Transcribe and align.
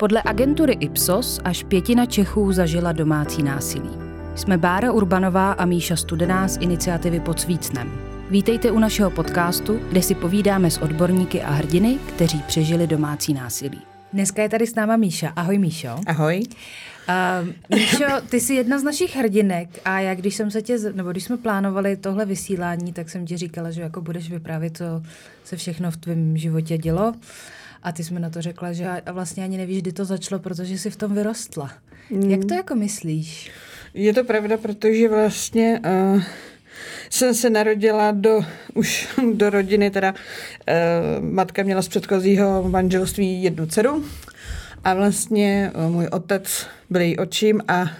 Podle 0.00 0.22
agentury 0.24 0.72
Ipsos 0.72 1.40
až 1.44 1.62
pětina 1.62 2.06
Čechů 2.06 2.52
zažila 2.52 2.92
domácí 2.92 3.42
násilí. 3.42 3.90
Jsme 4.34 4.58
Bára 4.58 4.92
Urbanová 4.92 5.52
a 5.52 5.64
Míša 5.64 5.96
Studená 5.96 6.48
z 6.48 6.56
iniciativy 6.56 7.20
Pod 7.20 7.40
Svícnem. 7.40 7.92
Vítejte 8.30 8.70
u 8.70 8.78
našeho 8.78 9.10
podcastu, 9.10 9.80
kde 9.88 10.02
si 10.02 10.14
povídáme 10.14 10.70
s 10.70 10.78
odborníky 10.78 11.42
a 11.42 11.50
hrdiny, 11.50 11.98
kteří 12.08 12.42
přežili 12.46 12.86
domácí 12.86 13.34
násilí. 13.34 13.78
Dneska 14.12 14.42
je 14.42 14.48
tady 14.48 14.66
s 14.66 14.74
náma 14.74 14.96
Míša. 14.96 15.32
Ahoj 15.36 15.58
Míšo. 15.58 15.96
Ahoj. 16.06 16.42
Uh, 17.08 17.76
Míšo, 17.78 18.04
ty 18.30 18.40
jsi 18.40 18.54
jedna 18.54 18.78
z 18.78 18.82
našich 18.82 19.16
hrdinek 19.16 19.68
a 19.84 20.00
já, 20.00 20.14
když 20.14 20.34
jsem 20.34 20.50
se 20.50 20.62
tě, 20.62 20.78
nebo 20.92 21.10
když 21.10 21.24
jsme 21.24 21.36
plánovali 21.36 21.96
tohle 21.96 22.26
vysílání, 22.26 22.92
tak 22.92 23.10
jsem 23.10 23.26
ti 23.26 23.36
říkala, 23.36 23.70
že 23.70 23.82
jako 23.82 24.00
budeš 24.00 24.30
vyprávět, 24.30 24.76
co 24.76 24.84
se 25.44 25.56
všechno 25.56 25.90
v 25.90 25.96
tvém 25.96 26.36
životě 26.36 26.78
dělo. 26.78 27.14
A 27.82 27.92
ty 27.92 28.04
jsme 28.04 28.20
na 28.20 28.30
to 28.30 28.42
řekla, 28.42 28.72
že 28.72 28.86
a 28.86 29.12
vlastně 29.12 29.44
ani 29.44 29.56
nevíš, 29.56 29.82
kdy 29.82 29.92
to 29.92 30.04
začalo, 30.04 30.38
protože 30.38 30.78
jsi 30.78 30.90
v 30.90 30.96
tom 30.96 31.14
vyrostla. 31.14 31.72
Mm. 32.10 32.30
Jak 32.30 32.44
to 32.44 32.54
jako 32.54 32.74
myslíš? 32.74 33.50
Je 33.94 34.14
to 34.14 34.24
pravda, 34.24 34.56
protože 34.56 35.08
vlastně 35.08 35.80
uh, 36.14 36.22
jsem 37.10 37.34
se 37.34 37.50
narodila 37.50 38.10
do, 38.10 38.40
už 38.74 39.08
do 39.34 39.50
rodiny, 39.50 39.90
teda 39.90 40.14
uh, 40.14 41.24
matka 41.24 41.62
měla 41.62 41.82
z 41.82 41.88
předchozího 41.88 42.68
manželství 42.68 43.42
jednu 43.42 43.66
dceru 43.66 44.04
a 44.84 44.94
vlastně 44.94 45.72
uh, 45.74 45.92
můj 45.92 46.06
otec 46.06 46.66
byl 46.90 47.00
její 47.00 47.18
očím 47.18 47.60
a 47.68 47.90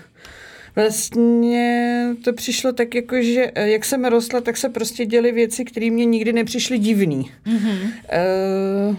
Vlastně 0.77 2.07
to 2.25 2.33
přišlo 2.33 2.73
tak 2.73 2.95
jako, 2.95 3.23
že 3.23 3.53
eh, 3.55 3.71
jak 3.71 3.85
jsem 3.85 4.05
rostla, 4.05 4.41
tak 4.41 4.57
se 4.57 4.69
prostě 4.69 5.07
děly 5.07 5.33
věci, 5.33 5.65
které 5.65 5.91
mě 5.91 6.05
nikdy 6.05 6.33
nepřišly 6.33 6.79
divný. 6.79 7.31
Mm-hmm. 7.47 8.97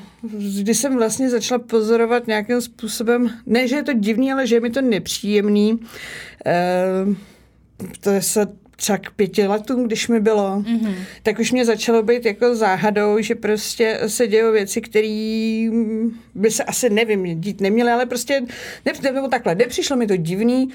Když 0.62 0.78
jsem 0.78 0.98
vlastně 0.98 1.30
začala 1.30 1.60
pozorovat 1.60 2.28
nějakým 2.28 2.62
způsobem, 2.62 3.30
ne, 3.46 3.68
že 3.68 3.76
je 3.76 3.84
to 3.84 3.94
divný, 3.94 4.32
ale 4.32 4.48
že 4.48 4.56
je 4.56 4.60
mi 4.60 4.70
to 4.70 4.82
nepříjemný, 4.82 5.80
eh, 6.46 7.16
to 8.00 8.10
je 8.10 8.22
se 8.22 8.48
třeba 8.82 8.98
k 8.98 9.12
pěti 9.12 9.48
letům, 9.48 9.84
když 9.84 10.08
mi 10.08 10.20
bylo, 10.20 10.60
mm-hmm. 10.62 10.96
tak 11.24 11.40
už 11.40 11.52
mě 11.52 11.66
začalo 11.66 12.04
být 12.04 12.26
jako 12.26 12.56
záhadou, 12.56 13.22
že 13.22 13.36
prostě 13.36 14.00
se 14.08 14.28
dějou 14.28 14.52
věci, 14.52 14.82
které 14.82 15.70
by 16.36 16.52
se 16.52 16.64
asi, 16.64 16.90
nevím, 16.90 17.42
dít 17.42 17.62
neměly, 17.62 17.92
ale 17.92 18.06
prostě, 18.06 18.42
ne, 18.86 19.12
nebo 19.14 19.28
takhle, 19.28 19.56
nepřišlo 19.56 19.98
mi 19.98 20.08
to 20.08 20.16
divný, 20.18 20.70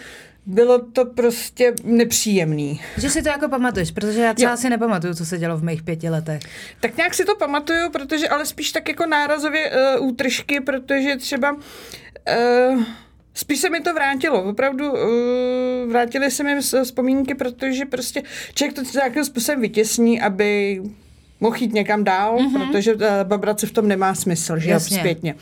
bylo 0.46 0.78
to 0.78 1.04
prostě 1.04 1.74
nepříjemný. 1.84 2.80
Že 2.96 3.10
si 3.10 3.22
to 3.22 3.28
jako 3.28 3.48
pamatuješ, 3.48 3.90
protože 3.90 4.20
já 4.20 4.34
třeba 4.34 4.50
jo. 4.50 4.56
si 4.56 4.70
nepamatuju, 4.70 5.14
co 5.14 5.26
se 5.26 5.38
dělo 5.38 5.56
v 5.56 5.64
mých 5.64 5.82
pěti 5.82 6.08
letech. 6.08 6.42
Tak 6.80 6.96
nějak 6.96 7.14
si 7.14 7.24
to 7.24 7.36
pamatuju, 7.36 7.90
protože 7.90 8.28
ale 8.28 8.46
spíš 8.46 8.72
tak 8.72 8.88
jako 8.88 9.06
nárazově 9.06 9.70
uh, 9.98 10.06
útržky, 10.06 10.60
protože 10.60 11.16
třeba 11.16 11.52
uh, 12.72 12.82
Spíš 13.34 13.60
se 13.60 13.70
mi 13.70 13.80
to 13.80 13.94
vrátilo, 13.94 14.42
opravdu 14.42 14.92
uh, 14.92 14.98
vrátily 15.88 16.30
se 16.30 16.42
mi 16.42 16.60
vzpomínky, 16.60 17.34
protože 17.34 17.84
prostě 17.84 18.22
člověk 18.54 18.74
to 18.74 18.82
nějakým 18.94 19.24
způsobem 19.24 19.60
vytěsní, 19.60 20.20
aby 20.20 20.82
mohl 21.40 21.56
jít 21.56 21.72
někam 21.72 22.04
dál, 22.04 22.38
mm-hmm. 22.38 22.66
protože 22.66 22.94
uh, 22.94 23.00
babrat 23.22 23.60
se 23.60 23.66
v 23.66 23.72
tom 23.72 23.88
nemá 23.88 24.14
smysl, 24.14 24.58
že 24.58 24.70
Jasně. 24.70 24.98
zpětně. 24.98 25.34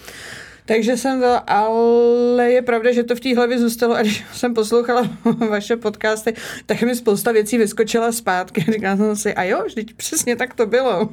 Takže 0.67 0.97
jsem 0.97 1.21
to, 1.21 1.51
ale 1.51 2.51
je 2.53 2.63
pravda, 2.63 2.93
že 2.93 3.05
to 3.05 3.17
v 3.17 3.21
té 3.21 3.35
hlavě 3.35 3.59
zůstalo 3.59 3.95
a 3.95 4.03
když 4.03 4.25
jsem 4.33 4.55
poslouchala 4.55 5.11
vaše 5.51 5.77
podcasty, 5.77 6.35
tak 6.67 6.83
mi 6.83 6.97
spousta 6.97 7.33
věcí 7.33 7.59
vyskočila 7.59 8.13
zpátky. 8.13 8.65
Říkala 8.73 8.97
jsem 8.97 9.17
si, 9.17 9.35
a 9.35 9.43
jo, 9.43 9.63
vždyť 9.67 9.95
přesně 9.95 10.37
tak 10.37 10.55
to 10.55 10.67
bylo. 10.67 11.09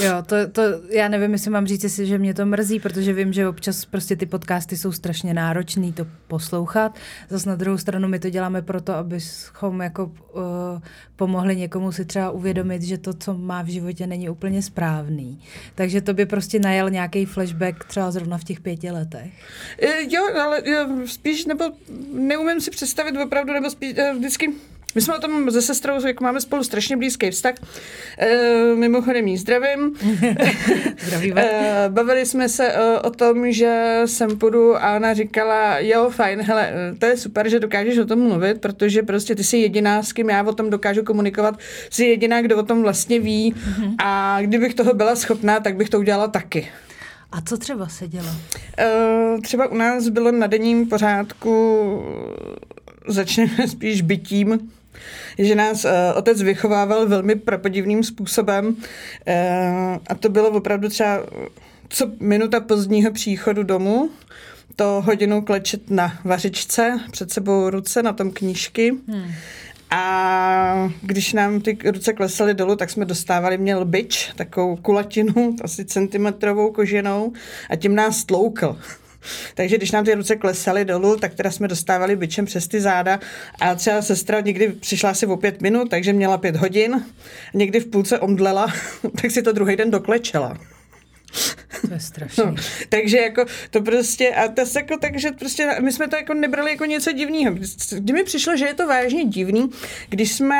Jo, 0.00 0.22
to, 0.26 0.36
to 0.52 0.62
já 0.88 1.08
nevím, 1.08 1.32
jestli 1.32 1.50
mám 1.50 1.66
říct, 1.66 1.84
jestli, 1.84 2.06
že 2.06 2.18
mě 2.18 2.34
to 2.34 2.46
mrzí, 2.46 2.80
protože 2.80 3.12
vím, 3.12 3.32
že 3.32 3.48
občas 3.48 3.84
prostě 3.84 4.16
ty 4.16 4.26
podcasty 4.26 4.76
jsou 4.76 4.92
strašně 4.92 5.34
náročný 5.34 5.92
to 5.92 6.06
poslouchat. 6.28 6.98
Zase 7.28 7.48
na 7.48 7.56
druhou 7.56 7.78
stranu 7.78 8.08
my 8.08 8.18
to 8.18 8.30
děláme 8.30 8.62
proto, 8.62 8.94
abychom 8.94 9.80
jako 9.80 10.04
uh, 10.04 10.42
pomohli 11.16 11.56
někomu 11.56 11.92
si 11.92 12.04
třeba 12.04 12.30
uvědomit, 12.30 12.82
že 12.82 12.98
to, 12.98 13.14
co 13.14 13.34
má 13.34 13.62
v 13.62 13.66
životě, 13.66 14.06
není 14.06 14.30
úplně 14.30 14.62
správný. 14.62 15.40
Takže 15.74 16.00
to 16.00 16.14
by 16.14 16.26
prostě 16.26 16.58
najel 16.58 16.90
nějaký 16.90 17.24
flashback 17.24 17.84
třeba 17.84 18.10
zrovna 18.10 18.38
v 18.38 18.44
těch 18.44 18.60
pěti 18.60 18.90
letech. 18.90 19.32
E, 19.82 20.14
jo, 20.14 20.22
ale 20.42 20.62
spíš, 21.06 21.46
nebo 21.46 21.64
neumím 22.12 22.60
si 22.60 22.70
představit 22.70 23.16
opravdu, 23.24 23.52
nebo 23.52 23.70
spíš 23.70 23.92
e, 23.96 24.14
vždycky 24.14 24.52
my 24.94 25.00
jsme 25.00 25.16
o 25.16 25.20
tom 25.20 25.50
se 25.50 25.62
sestrou, 25.62 26.06
jak 26.06 26.20
máme 26.20 26.40
spolu 26.40 26.64
strašně 26.64 26.96
blízký 26.96 27.30
vztah. 27.30 27.54
E, 28.18 28.74
mimochodem 28.74 29.28
jí 29.28 29.36
zdravím. 29.36 29.96
e, 31.36 31.84
bavili 31.88 32.26
jsme 32.26 32.48
se 32.48 32.72
e, 32.72 32.98
o 33.00 33.10
tom, 33.10 33.52
že 33.52 34.02
sem 34.06 34.38
půjdu 34.38 34.76
a 34.76 34.96
ona 34.96 35.14
říkala, 35.14 35.78
jo, 35.78 36.10
fajn, 36.10 36.40
hele, 36.40 36.72
to 36.98 37.06
je 37.06 37.16
super, 37.16 37.48
že 37.48 37.60
dokážeš 37.60 37.98
o 37.98 38.06
tom 38.06 38.18
mluvit, 38.18 38.60
protože 38.60 39.02
prostě 39.02 39.34
ty 39.34 39.44
jsi 39.44 39.56
jediná, 39.56 40.02
s 40.02 40.12
kým 40.12 40.30
já 40.30 40.42
o 40.42 40.52
tom 40.52 40.70
dokážu 40.70 41.02
komunikovat, 41.02 41.58
jsi 41.90 42.04
jediná, 42.04 42.42
kdo 42.42 42.58
o 42.58 42.62
tom 42.62 42.82
vlastně 42.82 43.20
ví 43.20 43.54
mm-hmm. 43.54 43.94
a 43.98 44.38
kdybych 44.40 44.74
toho 44.74 44.94
byla 44.94 45.16
schopná, 45.16 45.60
tak 45.60 45.76
bych 45.76 45.90
to 45.90 45.98
udělala 45.98 46.28
taky. 46.28 46.68
A 47.32 47.40
co 47.40 47.58
třeba 47.58 47.88
se 47.88 48.08
dělo? 48.08 48.26
Uh, 48.26 49.40
třeba 49.40 49.66
u 49.66 49.76
nás 49.76 50.08
bylo 50.08 50.32
na 50.32 50.46
denním 50.46 50.88
pořádku, 50.88 51.86
začneme 53.06 53.68
spíš 53.68 54.02
bytím, 54.02 54.70
že 55.38 55.54
nás 55.54 55.84
uh, 55.84 55.90
otec 56.14 56.42
vychovával 56.42 57.08
velmi 57.08 57.34
prapodivným 57.34 58.04
způsobem 58.04 58.66
uh, 58.66 58.74
a 60.06 60.14
to 60.20 60.28
bylo 60.28 60.50
opravdu 60.50 60.88
třeba 60.88 61.20
co 61.88 62.10
minuta 62.20 62.60
pozdního 62.60 63.12
příchodu 63.12 63.62
domů, 63.62 64.10
to 64.76 65.02
hodinu 65.04 65.42
klečet 65.42 65.90
na 65.90 66.18
vařičce, 66.24 67.00
před 67.10 67.30
sebou 67.30 67.70
ruce, 67.70 68.02
na 68.02 68.12
tom 68.12 68.30
knížky. 68.30 68.92
Hmm. 69.08 69.32
A 69.90 70.90
když 71.02 71.32
nám 71.32 71.60
ty 71.60 71.78
ruce 71.84 72.12
klesaly 72.12 72.54
dolů, 72.54 72.76
tak 72.76 72.90
jsme 72.90 73.04
dostávali, 73.04 73.58
měl 73.58 73.84
byč, 73.84 74.30
takovou 74.36 74.76
kulatinu, 74.76 75.56
asi 75.62 75.84
centimetrovou 75.84 76.72
koženou 76.72 77.32
a 77.70 77.76
tím 77.76 77.94
nás 77.94 78.24
tloukl. 78.24 78.78
Takže 79.54 79.76
když 79.76 79.90
nám 79.90 80.04
ty 80.04 80.14
ruce 80.14 80.36
klesaly 80.36 80.84
dolů, 80.84 81.16
tak 81.16 81.34
teda 81.34 81.50
jsme 81.50 81.68
dostávali 81.68 82.16
byčem 82.16 82.44
přes 82.44 82.68
ty 82.68 82.80
záda 82.80 83.20
a 83.60 83.74
třeba 83.74 84.02
sestra 84.02 84.40
někdy 84.40 84.68
přišla 84.68 85.10
asi 85.10 85.26
o 85.26 85.36
pět 85.36 85.60
minut, 85.60 85.90
takže 85.90 86.12
měla 86.12 86.38
pět 86.38 86.56
hodin, 86.56 87.04
někdy 87.54 87.80
v 87.80 87.86
půlce 87.86 88.18
omdlela, 88.18 88.66
tak 89.22 89.30
si 89.30 89.42
to 89.42 89.52
druhý 89.52 89.76
den 89.76 89.90
doklečela. 89.90 90.58
To 91.88 91.94
je 91.94 92.00
strašné. 92.00 92.44
No, 92.44 92.54
takže 92.88 93.16
jako 93.16 93.44
to 93.70 93.82
prostě, 93.82 94.28
a 94.28 94.48
to 94.48 94.62
jako, 94.76 94.96
takže 95.00 95.30
prostě 95.30 95.68
my 95.80 95.92
jsme 95.92 96.08
to 96.08 96.16
jako 96.16 96.34
nebrali 96.34 96.70
jako 96.70 96.84
něco 96.84 97.12
divného. 97.12 97.56
Kdy 97.98 98.12
mi 98.12 98.24
přišlo, 98.24 98.56
že 98.56 98.64
je 98.64 98.74
to 98.74 98.86
vážně 98.86 99.24
divný, 99.24 99.70
když 100.08 100.32
jsme 100.32 100.56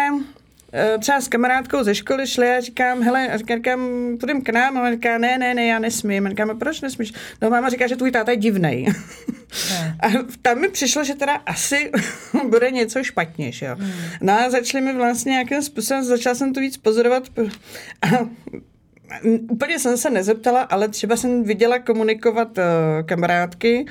třeba 1.01 1.21
s 1.21 1.29
kamarádkou 1.29 1.83
ze 1.83 1.95
školy 1.95 2.27
šli 2.27 2.51
a 2.51 2.61
říkám, 2.61 3.03
hele, 3.03 3.29
a 3.29 3.37
říkám, 3.37 3.81
půjdem 4.21 4.43
k 4.43 4.49
nám, 4.49 4.79
a 4.79 4.83
on 4.83 4.93
říká, 4.93 5.19
ne, 5.19 5.39
ne, 5.39 5.55
ne, 5.55 5.67
já 5.67 5.79
nesmím. 5.79 6.27
A 6.27 6.31
říkám, 6.31 6.59
proč 6.59 6.81
nesmíš? 6.81 7.13
No 7.43 7.51
máma 7.51 7.69
říká, 7.69 7.87
že 7.87 7.97
tvůj 7.97 8.11
táta 8.11 8.31
je 8.31 8.37
divnej. 8.37 8.87
A 10.01 10.07
tam 10.43 10.61
mi 10.61 10.69
přišlo, 10.69 11.05
že 11.05 11.15
teda 11.15 11.33
asi 11.35 11.91
bude 12.49 12.71
něco 12.71 13.05
špatně, 13.05 13.53
že 13.53 13.67
jo. 13.67 13.77
Hmm. 13.79 13.93
No 14.21 14.33
a 14.33 14.51
začali 14.51 14.85
mi 14.85 14.93
vlastně 14.93 15.31
nějakým 15.31 15.63
způsobem, 15.63 16.05
začala 16.05 16.35
jsem 16.35 16.53
to 16.53 16.61
víc 16.61 16.77
pozorovat 16.77 17.23
a 18.03 18.07
úplně 19.51 19.79
jsem 19.79 19.97
se 19.97 20.11
nezeptala, 20.11 20.63
ale 20.63 20.89
třeba 20.89 21.17
jsem 21.17 21.45
viděla 21.45 21.79
komunikovat 21.79 22.59
uh, 22.59 22.65
kamarádky, 23.07 23.87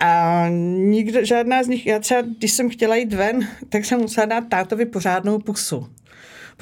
a 0.00 0.44
nikdo, 0.78 1.24
žádná 1.24 1.62
z 1.62 1.68
nich, 1.68 1.86
já 1.86 1.98
třeba, 1.98 2.20
když 2.38 2.52
jsem 2.52 2.70
chtěla 2.70 2.96
jít 2.96 3.12
ven, 3.12 3.48
tak 3.68 3.84
jsem 3.84 4.00
musela 4.00 4.26
dát 4.26 4.44
tátovi 4.48 4.86
pořádnou 4.86 5.38
pusu 5.38 5.86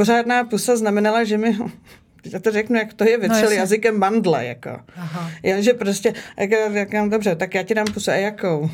pořádná 0.01 0.45
pusa 0.45 0.77
znamenala, 0.77 1.25
že 1.25 1.39
mi 1.39 1.59
já 2.33 2.39
to 2.39 2.51
řeknu, 2.51 2.77
jak 2.77 2.95
to 2.95 3.05
je, 3.05 3.19
vytřel 3.19 3.51
no, 3.51 3.51
jazykem 3.51 3.99
mandle, 3.99 4.47
jako. 4.47 4.81
Aha. 4.97 5.31
Já, 5.43 5.61
že 5.61 5.75
prostě, 5.75 6.15
jak, 6.39 6.51
jak, 6.51 6.93
jak, 6.93 7.09
dobře, 7.09 7.37
tak 7.37 7.55
já 7.55 7.63
ti 7.63 7.75
dám 7.75 7.87
pusu, 7.95 8.11
a 8.11 8.15
jakou? 8.15 8.71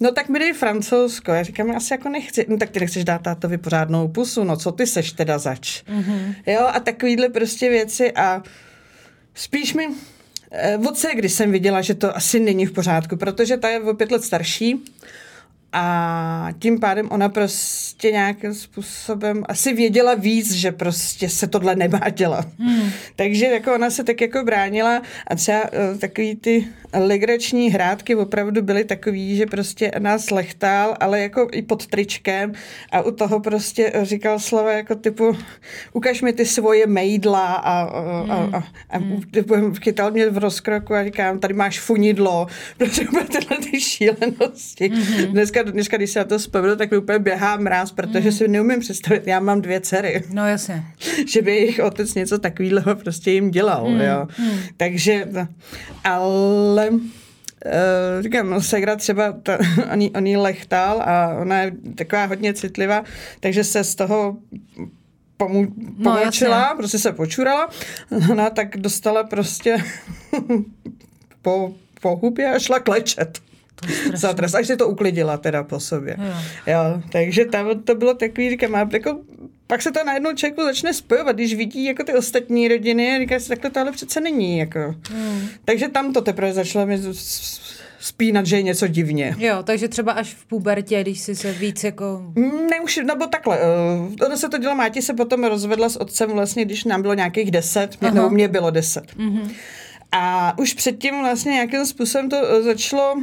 No 0.00 0.12
tak 0.12 0.28
mi 0.28 0.38
dej 0.38 0.52
francouzsko. 0.52 1.32
Já 1.32 1.42
říkám, 1.42 1.70
asi 1.70 1.94
jako 1.94 2.08
nechci. 2.08 2.46
No 2.48 2.56
tak 2.56 2.70
ty 2.70 2.80
nechceš 2.80 3.04
dát 3.04 3.22
tátovi 3.22 3.58
pořádnou 3.58 4.08
pusu, 4.08 4.44
no 4.44 4.56
co 4.56 4.72
ty 4.72 4.86
seš 4.86 5.12
teda 5.12 5.38
zač? 5.38 5.82
Mm-hmm. 5.82 6.34
Jo, 6.46 6.66
a 6.72 6.80
takovýhle 6.80 7.28
prostě 7.28 7.70
věci 7.70 8.12
a 8.12 8.42
spíš 9.34 9.74
mi, 9.74 9.88
eh, 10.50 10.78
od 10.88 10.98
se, 10.98 11.08
když 11.14 11.32
jsem 11.32 11.52
viděla, 11.52 11.82
že 11.82 11.94
to 11.94 12.16
asi 12.16 12.40
není 12.40 12.66
v 12.66 12.72
pořádku, 12.72 13.16
protože 13.16 13.56
ta 13.56 13.68
je 13.68 13.80
o 13.80 13.94
pět 13.94 14.10
let 14.10 14.24
starší, 14.24 14.84
A 15.72 16.48
tím 16.58 16.80
pádem 16.80 17.08
ona 17.10 17.28
prostě 17.28 18.12
nějakým 18.12 18.54
způsobem 18.54 19.42
asi 19.48 19.72
věděla 19.72 20.14
víc, 20.14 20.52
že 20.52 20.72
prostě 20.72 21.28
se 21.28 21.46
tohle 21.46 21.76
nemá 21.76 22.08
dělat. 22.08 22.48
Hmm. 22.58 22.90
Takže 23.16 23.46
jako 23.46 23.74
ona 23.74 23.90
se 23.90 24.04
tak 24.04 24.20
jako 24.20 24.44
bránila 24.44 25.02
a 25.26 25.34
třeba 25.34 25.62
uh, 25.62 25.98
takový 25.98 26.36
ty 26.36 26.68
legrační 26.92 27.70
hrádky 27.70 28.14
opravdu 28.14 28.62
byly 28.62 28.84
takový, 28.84 29.36
že 29.36 29.46
prostě 29.46 29.92
nás 29.98 30.30
lechtal, 30.30 30.96
ale 31.00 31.20
jako 31.20 31.48
i 31.52 31.62
pod 31.62 31.86
tričkem 31.86 32.52
a 32.92 33.02
u 33.02 33.10
toho 33.10 33.40
prostě 33.40 33.92
říkal 34.02 34.38
slova 34.38 34.72
jako 34.72 34.94
typu 34.94 35.36
ukaž 35.92 36.22
mi 36.22 36.32
ty 36.32 36.46
svoje 36.46 36.86
mejdla 36.86 37.46
a, 37.46 37.80
a, 37.82 38.26
a, 38.28 38.56
a, 38.56 38.64
a 38.90 38.98
hmm. 38.98 39.74
chytal 39.74 40.10
mě 40.10 40.30
v 40.30 40.38
rozkroku 40.38 40.94
a 40.94 41.04
říkám, 41.04 41.38
tady 41.38 41.54
máš 41.54 41.80
funidlo, 41.80 42.46
protože 42.78 43.02
tyhle 43.32 43.58
ty 43.70 43.80
šílenosti. 43.80 44.88
Hmm. 44.88 45.26
Dneska, 45.26 45.59
dneska, 45.62 45.96
když 45.96 46.10
se 46.10 46.18
na 46.18 46.24
to 46.24 46.38
vzpomenu, 46.38 46.76
tak 46.76 46.90
mi 46.90 46.96
úplně 46.96 47.18
běhá 47.18 47.56
mráz, 47.56 47.92
protože 47.92 48.28
hmm. 48.28 48.38
si 48.38 48.48
neumím 48.48 48.80
představit, 48.80 49.26
já 49.26 49.40
mám 49.40 49.62
dvě 49.62 49.80
dcery. 49.80 50.22
No 50.32 50.48
jasně. 50.48 50.84
že 51.26 51.42
by 51.42 51.50
jejich 51.50 51.80
otec 51.80 52.14
něco 52.14 52.38
takového 52.38 52.96
prostě 52.96 53.30
jim 53.30 53.50
dělal, 53.50 53.84
hmm. 53.84 54.00
jo. 54.00 54.28
Hmm. 54.36 54.58
Takže, 54.76 55.28
ale 56.04 56.50
ale 56.80 56.90
uh, 56.90 57.00
říkám, 58.20 58.50
no, 58.50 58.60
Segra 58.60 58.96
třeba, 58.96 59.32
ta, 59.32 59.58
on, 59.92 60.08
on 60.16 60.26
jí 60.26 60.36
lechtal 60.36 61.02
a 61.02 61.34
ona 61.40 61.60
je 61.60 61.72
taková 61.94 62.24
hodně 62.24 62.54
citlivá, 62.54 63.04
takže 63.40 63.64
se 63.64 63.84
z 63.84 63.94
toho 63.94 64.36
pomů, 65.36 65.66
pomočila, 66.02 66.68
no, 66.70 66.76
prostě 66.76 66.98
se 66.98 67.12
počurala, 67.12 67.68
ona 68.30 68.50
tak 68.50 68.76
dostala 68.76 69.24
prostě 69.24 69.76
po, 71.42 71.74
po 72.00 72.16
hubě 72.16 72.54
a 72.54 72.58
šla 72.58 72.80
klečet. 72.80 73.40
Za 74.14 74.32
trest, 74.32 74.54
až 74.54 74.66
si 74.66 74.76
to 74.76 74.88
uklidila 74.88 75.36
teda 75.36 75.62
po 75.64 75.80
sobě. 75.80 76.16
Jo. 76.18 76.34
jo 76.66 77.02
takže 77.12 77.44
tam 77.44 77.82
to 77.82 77.94
bylo 77.94 78.14
takový, 78.14 78.50
říkám, 78.50 78.90
jako 78.92 79.20
pak 79.66 79.82
se 79.82 79.92
to 79.92 80.04
najednou 80.04 80.32
člověku 80.34 80.62
začne 80.62 80.94
spojovat, 80.94 81.36
když 81.36 81.54
vidí 81.54 81.84
jako 81.84 82.04
ty 82.04 82.14
ostatní 82.14 82.68
rodiny 82.68 83.16
a 83.16 83.18
říká 83.18 83.40
si, 83.40 83.48
takhle 83.48 83.70
to 83.70 83.80
ale 83.80 83.92
přece 83.92 84.20
není. 84.20 84.58
Jako. 84.58 84.94
Hmm. 85.10 85.48
Takže 85.64 85.88
tam 85.88 86.12
to 86.12 86.20
teprve 86.20 86.52
začalo 86.52 86.86
mi 86.86 87.00
spínat, 88.00 88.46
že 88.46 88.56
je 88.56 88.62
něco 88.62 88.86
divně. 88.86 89.34
Jo, 89.38 89.62
takže 89.64 89.88
třeba 89.88 90.12
až 90.12 90.34
v 90.34 90.46
pubertě, 90.46 91.00
když 91.00 91.20
si 91.20 91.36
se 91.36 91.52
víc 91.52 91.84
jako... 91.84 92.32
Mm, 92.34 92.66
ne, 92.70 92.80
už, 92.80 92.96
nebo 92.96 93.26
takhle. 93.26 93.58
Uh, 93.58 94.26
ono 94.26 94.36
se 94.36 94.48
to 94.48 94.58
dělo, 94.58 94.74
Máti 94.74 95.02
se 95.02 95.14
potom 95.14 95.44
rozvedla 95.44 95.88
s 95.88 95.96
otcem 95.96 96.30
vlastně, 96.30 96.64
když 96.64 96.84
nám 96.84 97.02
bylo 97.02 97.14
nějakých 97.14 97.50
deset, 97.50 98.00
mě, 98.00 98.10
nebo 98.10 98.30
mě 98.30 98.48
bylo 98.48 98.70
deset. 98.70 99.04
Mm-hmm. 99.16 99.50
A 100.12 100.54
už 100.58 100.74
předtím 100.74 101.20
vlastně 101.20 101.52
nějakým 101.52 101.86
způsobem 101.86 102.28
to 102.28 102.36
uh, 102.36 102.64
začalo 102.64 103.22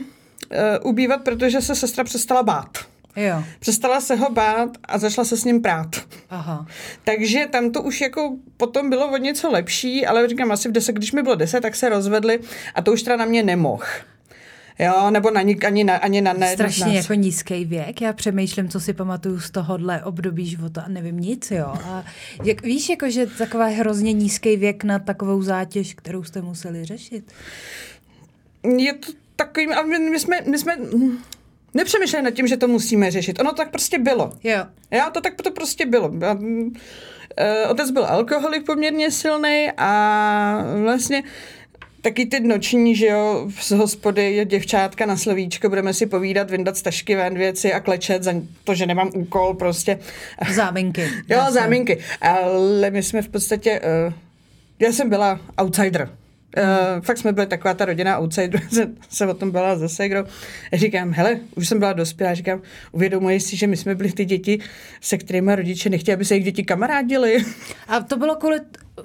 uh, 0.52 0.90
ubývat, 0.90 1.24
protože 1.24 1.62
se 1.62 1.76
sestra 1.76 2.04
přestala 2.04 2.44
bát. 2.44 2.78
Jo. 3.16 3.44
Přestala 3.60 4.02
se 4.02 4.16
ho 4.16 4.32
bát 4.32 4.70
a 4.84 4.98
začala 4.98 5.26
se 5.26 5.38
s 5.38 5.46
ním 5.46 5.62
prát. 5.62 5.96
Aha. 6.30 6.68
Takže 7.04 7.48
tam 7.52 7.72
to 7.72 7.82
už 7.82 8.02
jako 8.02 8.36
potom 8.58 8.90
bylo 8.90 9.12
o 9.12 9.18
něco 9.18 9.52
lepší, 9.52 10.06
ale 10.06 10.28
říkám, 10.28 10.52
asi 10.52 10.70
v 10.70 10.72
deset, 10.72 10.96
když 10.96 11.12
mi 11.12 11.24
bylo 11.24 11.36
deset, 11.36 11.62
tak 11.62 11.76
se 11.76 11.90
rozvedli 11.90 12.40
a 12.76 12.82
to 12.82 12.94
už 12.94 13.04
teda 13.04 13.16
na 13.18 13.26
mě 13.26 13.44
nemohl. 13.44 13.84
Jo, 14.80 15.12
nebo 15.12 15.32
na, 15.32 15.42
ani 15.68 15.84
na, 15.84 15.96
ani 15.96 16.22
na 16.22 16.34
ne, 16.34 16.54
Strašně 16.54 16.98
jako 16.98 17.14
nízký 17.14 17.66
věk. 17.66 18.02
Já 18.02 18.14
přemýšlím, 18.14 18.70
co 18.70 18.80
si 18.80 18.94
pamatuju 18.94 19.40
z 19.40 19.52
tohohle 19.52 20.04
období 20.04 20.46
života 20.46 20.82
a 20.82 20.88
nevím 20.88 21.20
nic, 21.20 21.52
jo. 21.52 21.66
A 21.66 22.04
jak, 22.44 22.62
víš, 22.62 22.90
jako, 22.90 23.10
že 23.10 23.26
taková 23.26 23.66
hrozně 23.66 24.14
nízký 24.14 24.58
věk 24.58 24.84
na 24.84 25.00
takovou 25.00 25.42
zátěž, 25.42 25.94
kterou 25.94 26.24
jste 26.24 26.42
museli 26.42 26.86
řešit? 26.86 27.32
Je 28.78 28.94
to 28.94 29.12
takový, 29.38 29.68
ale 29.68 29.88
my, 29.88 30.00
my 30.00 30.20
jsme, 30.20 30.38
my 30.46 30.58
jsme, 30.58 30.78
nepřemýšleli 31.74 32.24
nad 32.24 32.32
tím, 32.32 32.48
že 32.48 32.58
to 32.58 32.68
musíme 32.68 33.12
řešit. 33.12 33.40
Ono 33.40 33.52
tak 33.52 33.72
prostě 33.72 34.00
bylo. 34.00 34.34
Jo. 34.44 34.66
Já 34.92 35.10
to 35.10 35.22
tak 35.22 35.42
to 35.42 35.52
prostě 35.52 35.86
bylo. 35.86 36.12
Eh, 37.38 37.68
otec 37.68 37.92
byl 37.92 38.06
alkoholik 38.06 38.66
poměrně 38.66 39.12
silný 39.12 39.72
a 39.78 40.66
vlastně 40.84 41.24
taky 42.02 42.26
ty 42.26 42.40
noční, 42.40 42.96
že 42.96 43.06
jo, 43.06 43.50
z 43.60 43.72
hospody 43.72 44.46
děvčátka 44.46 45.06
na 45.06 45.18
slovíčko, 45.18 45.70
budeme 45.70 45.94
si 45.94 46.06
povídat, 46.06 46.52
vyndat 46.52 46.78
stažky 46.78 47.16
ven 47.16 47.38
věci 47.38 47.74
a 47.74 47.80
klečet 47.80 48.24
za 48.24 48.34
to, 48.64 48.76
že 48.76 48.86
nemám 48.86 49.12
úkol 49.16 49.54
prostě. 49.54 50.00
Záminky. 50.56 51.10
jo, 51.30 51.42
záminky. 51.50 52.00
Ale 52.22 52.92
my 52.92 53.04
jsme 53.04 53.22
v 53.22 53.30
podstatě, 53.30 53.82
uh, 54.08 54.14
já 54.80 54.92
jsem 54.92 55.10
byla 55.10 55.40
outsider. 55.62 56.10
Uh, 56.58 57.02
fakt 57.02 57.18
jsme 57.18 57.32
byli 57.32 57.48
taková 57.48 57.74
ta 57.74 57.86
rodina 57.86 58.20
outsider, 58.20 58.62
se, 58.72 58.92
se 59.10 59.28
o 59.28 59.34
tom 59.34 59.52
byla 59.52 59.76
zase, 59.76 59.96
Segrou. 59.96 60.24
Říkám, 60.74 61.12
hele, 61.12 61.40
už 61.56 61.68
jsem 61.68 61.80
byla 61.80 61.94
dospělá, 61.94 62.34
říkám, 62.34 62.62
uvědomuji 62.92 63.40
si, 63.40 63.56
že 63.58 63.68
my 63.68 63.78
jsme 63.78 63.96
byli 63.96 64.12
ty 64.12 64.26
děti, 64.26 64.60
se 65.02 65.18
kterými 65.18 65.56
rodiče 65.56 65.90
nechtěli, 65.90 66.14
aby 66.14 66.26
se 66.26 66.34
jejich 66.34 66.46
děti 66.46 66.64
kamarádili. 66.64 67.46
A 67.88 68.00
to 68.00 68.18
bylo 68.18 68.36
kvůli, 68.36 68.60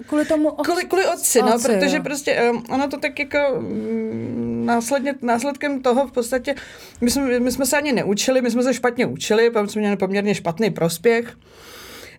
kvůli 0.06 0.24
tomu 0.24 0.48
otci? 0.48 0.70
Kvůli, 0.70 0.84
kvůli 0.84 1.06
otci, 1.06 1.42
no, 1.42 1.58
protože 1.58 1.96
jo. 1.96 2.02
prostě 2.02 2.50
um, 2.50 2.64
ono 2.70 2.88
to 2.88 2.98
tak 2.98 3.18
jako 3.18 3.38
um, 3.58 4.66
následně, 4.66 5.14
následkem 5.22 5.82
toho 5.82 6.06
v 6.06 6.12
podstatě, 6.12 6.54
my 7.00 7.10
jsme, 7.10 7.40
my 7.40 7.52
jsme 7.52 7.66
se 7.66 7.76
ani 7.76 7.92
neučili, 7.92 8.42
my 8.42 8.50
jsme 8.50 8.62
se 8.62 8.74
špatně 8.74 9.06
učili, 9.06 9.50
protože 9.50 9.72
jsme 9.72 9.80
měli 9.80 9.96
poměrně 9.96 10.34
špatný 10.34 10.70
prospěch. 10.70 11.36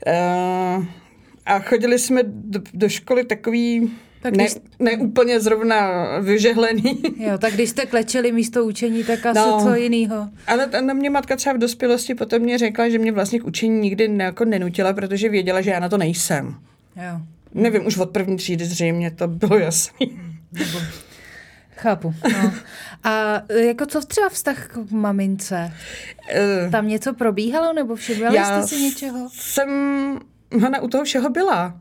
Uh, 0.07 0.85
a 1.45 1.59
chodili 1.59 1.99
jsme 1.99 2.21
do, 2.23 2.59
do 2.73 2.89
školy 2.89 3.25
takový 3.25 3.91
tak 4.23 4.35
ne, 4.35 4.47
ne 4.79 4.97
úplně 4.97 5.39
zrovna 5.39 6.03
vyžehlený. 6.19 7.01
Jo, 7.17 7.37
tak 7.37 7.53
když 7.53 7.69
jste 7.69 7.85
klečeli 7.85 8.31
místo 8.31 8.65
učení, 8.65 9.03
tak 9.03 9.25
asi 9.25 9.39
no, 9.39 9.59
co 9.63 9.75
jiného. 9.75 10.29
Ale 10.47 10.69
na 10.81 10.93
mě 10.93 11.09
matka 11.09 11.35
třeba 11.35 11.55
v 11.55 11.59
dospělosti 11.59 12.15
potom 12.15 12.41
mě 12.41 12.57
řekla, 12.57 12.89
že 12.89 12.99
mě 12.99 13.11
vlastně 13.11 13.39
k 13.39 13.45
učení 13.45 13.79
nikdy 13.79 14.07
ne, 14.07 14.23
jako 14.23 14.45
nenutila, 14.45 14.93
protože 14.93 15.29
věděla, 15.29 15.61
že 15.61 15.71
já 15.71 15.79
na 15.79 15.89
to 15.89 15.97
nejsem. 15.97 16.55
Jo. 16.95 17.21
Nevím, 17.53 17.85
už 17.87 17.97
od 17.97 18.09
první 18.09 18.37
třídy 18.37 18.65
zřejmě 18.65 19.11
to 19.11 19.27
bylo 19.27 19.59
jasný. 19.59 20.19
Nebo... 20.51 20.79
Chápu. 21.75 22.13
No. 22.33 22.53
A 23.03 23.41
jako 23.49 23.85
co 23.85 24.01
třeba 24.01 24.29
vztah 24.29 24.67
k 24.67 24.91
mamince? 24.91 25.73
Uh, 26.65 26.71
Tam 26.71 26.87
něco 26.87 27.13
probíhalo, 27.13 27.73
nebo 27.73 27.95
všimli 27.95 28.39
jste 28.39 28.67
si 28.67 28.81
něčeho? 28.81 29.29
jsem 29.33 29.69
ona 30.67 30.81
u 30.81 30.87
toho 30.87 31.03
všeho 31.03 31.29
byla. 31.29 31.79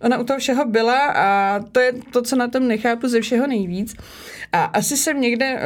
Ona 0.00 0.18
u 0.18 0.24
toho 0.24 0.38
všeho 0.38 0.64
byla 0.64 1.06
a 1.06 1.60
to 1.72 1.80
je 1.80 1.92
to, 2.12 2.22
co 2.22 2.36
na 2.36 2.48
tom 2.48 2.68
nechápu 2.68 3.08
ze 3.08 3.20
všeho 3.20 3.46
nejvíc. 3.46 3.96
A 4.52 4.64
asi 4.64 4.96
jsem 4.96 5.20
někde 5.20 5.54
uh, 5.54 5.60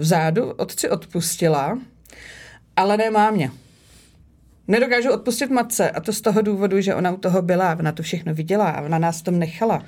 vzadu 0.00 0.50
otci 0.50 0.90
odpustila, 0.90 1.78
ale 2.76 2.96
ne 2.96 3.10
mámě. 3.10 3.50
Nedokážu 4.68 5.12
odpustit 5.12 5.50
matce 5.50 5.90
a 5.90 6.00
to 6.00 6.12
z 6.12 6.20
toho 6.20 6.42
důvodu, 6.42 6.80
že 6.80 6.94
ona 6.94 7.10
u 7.10 7.16
toho 7.16 7.42
byla, 7.42 7.76
ona 7.78 7.92
to 7.92 8.02
všechno 8.02 8.34
viděla 8.34 8.70
a 8.70 8.82
ona 8.82 8.98
nás 8.98 9.22
tom 9.22 9.38
nechala. 9.38 9.82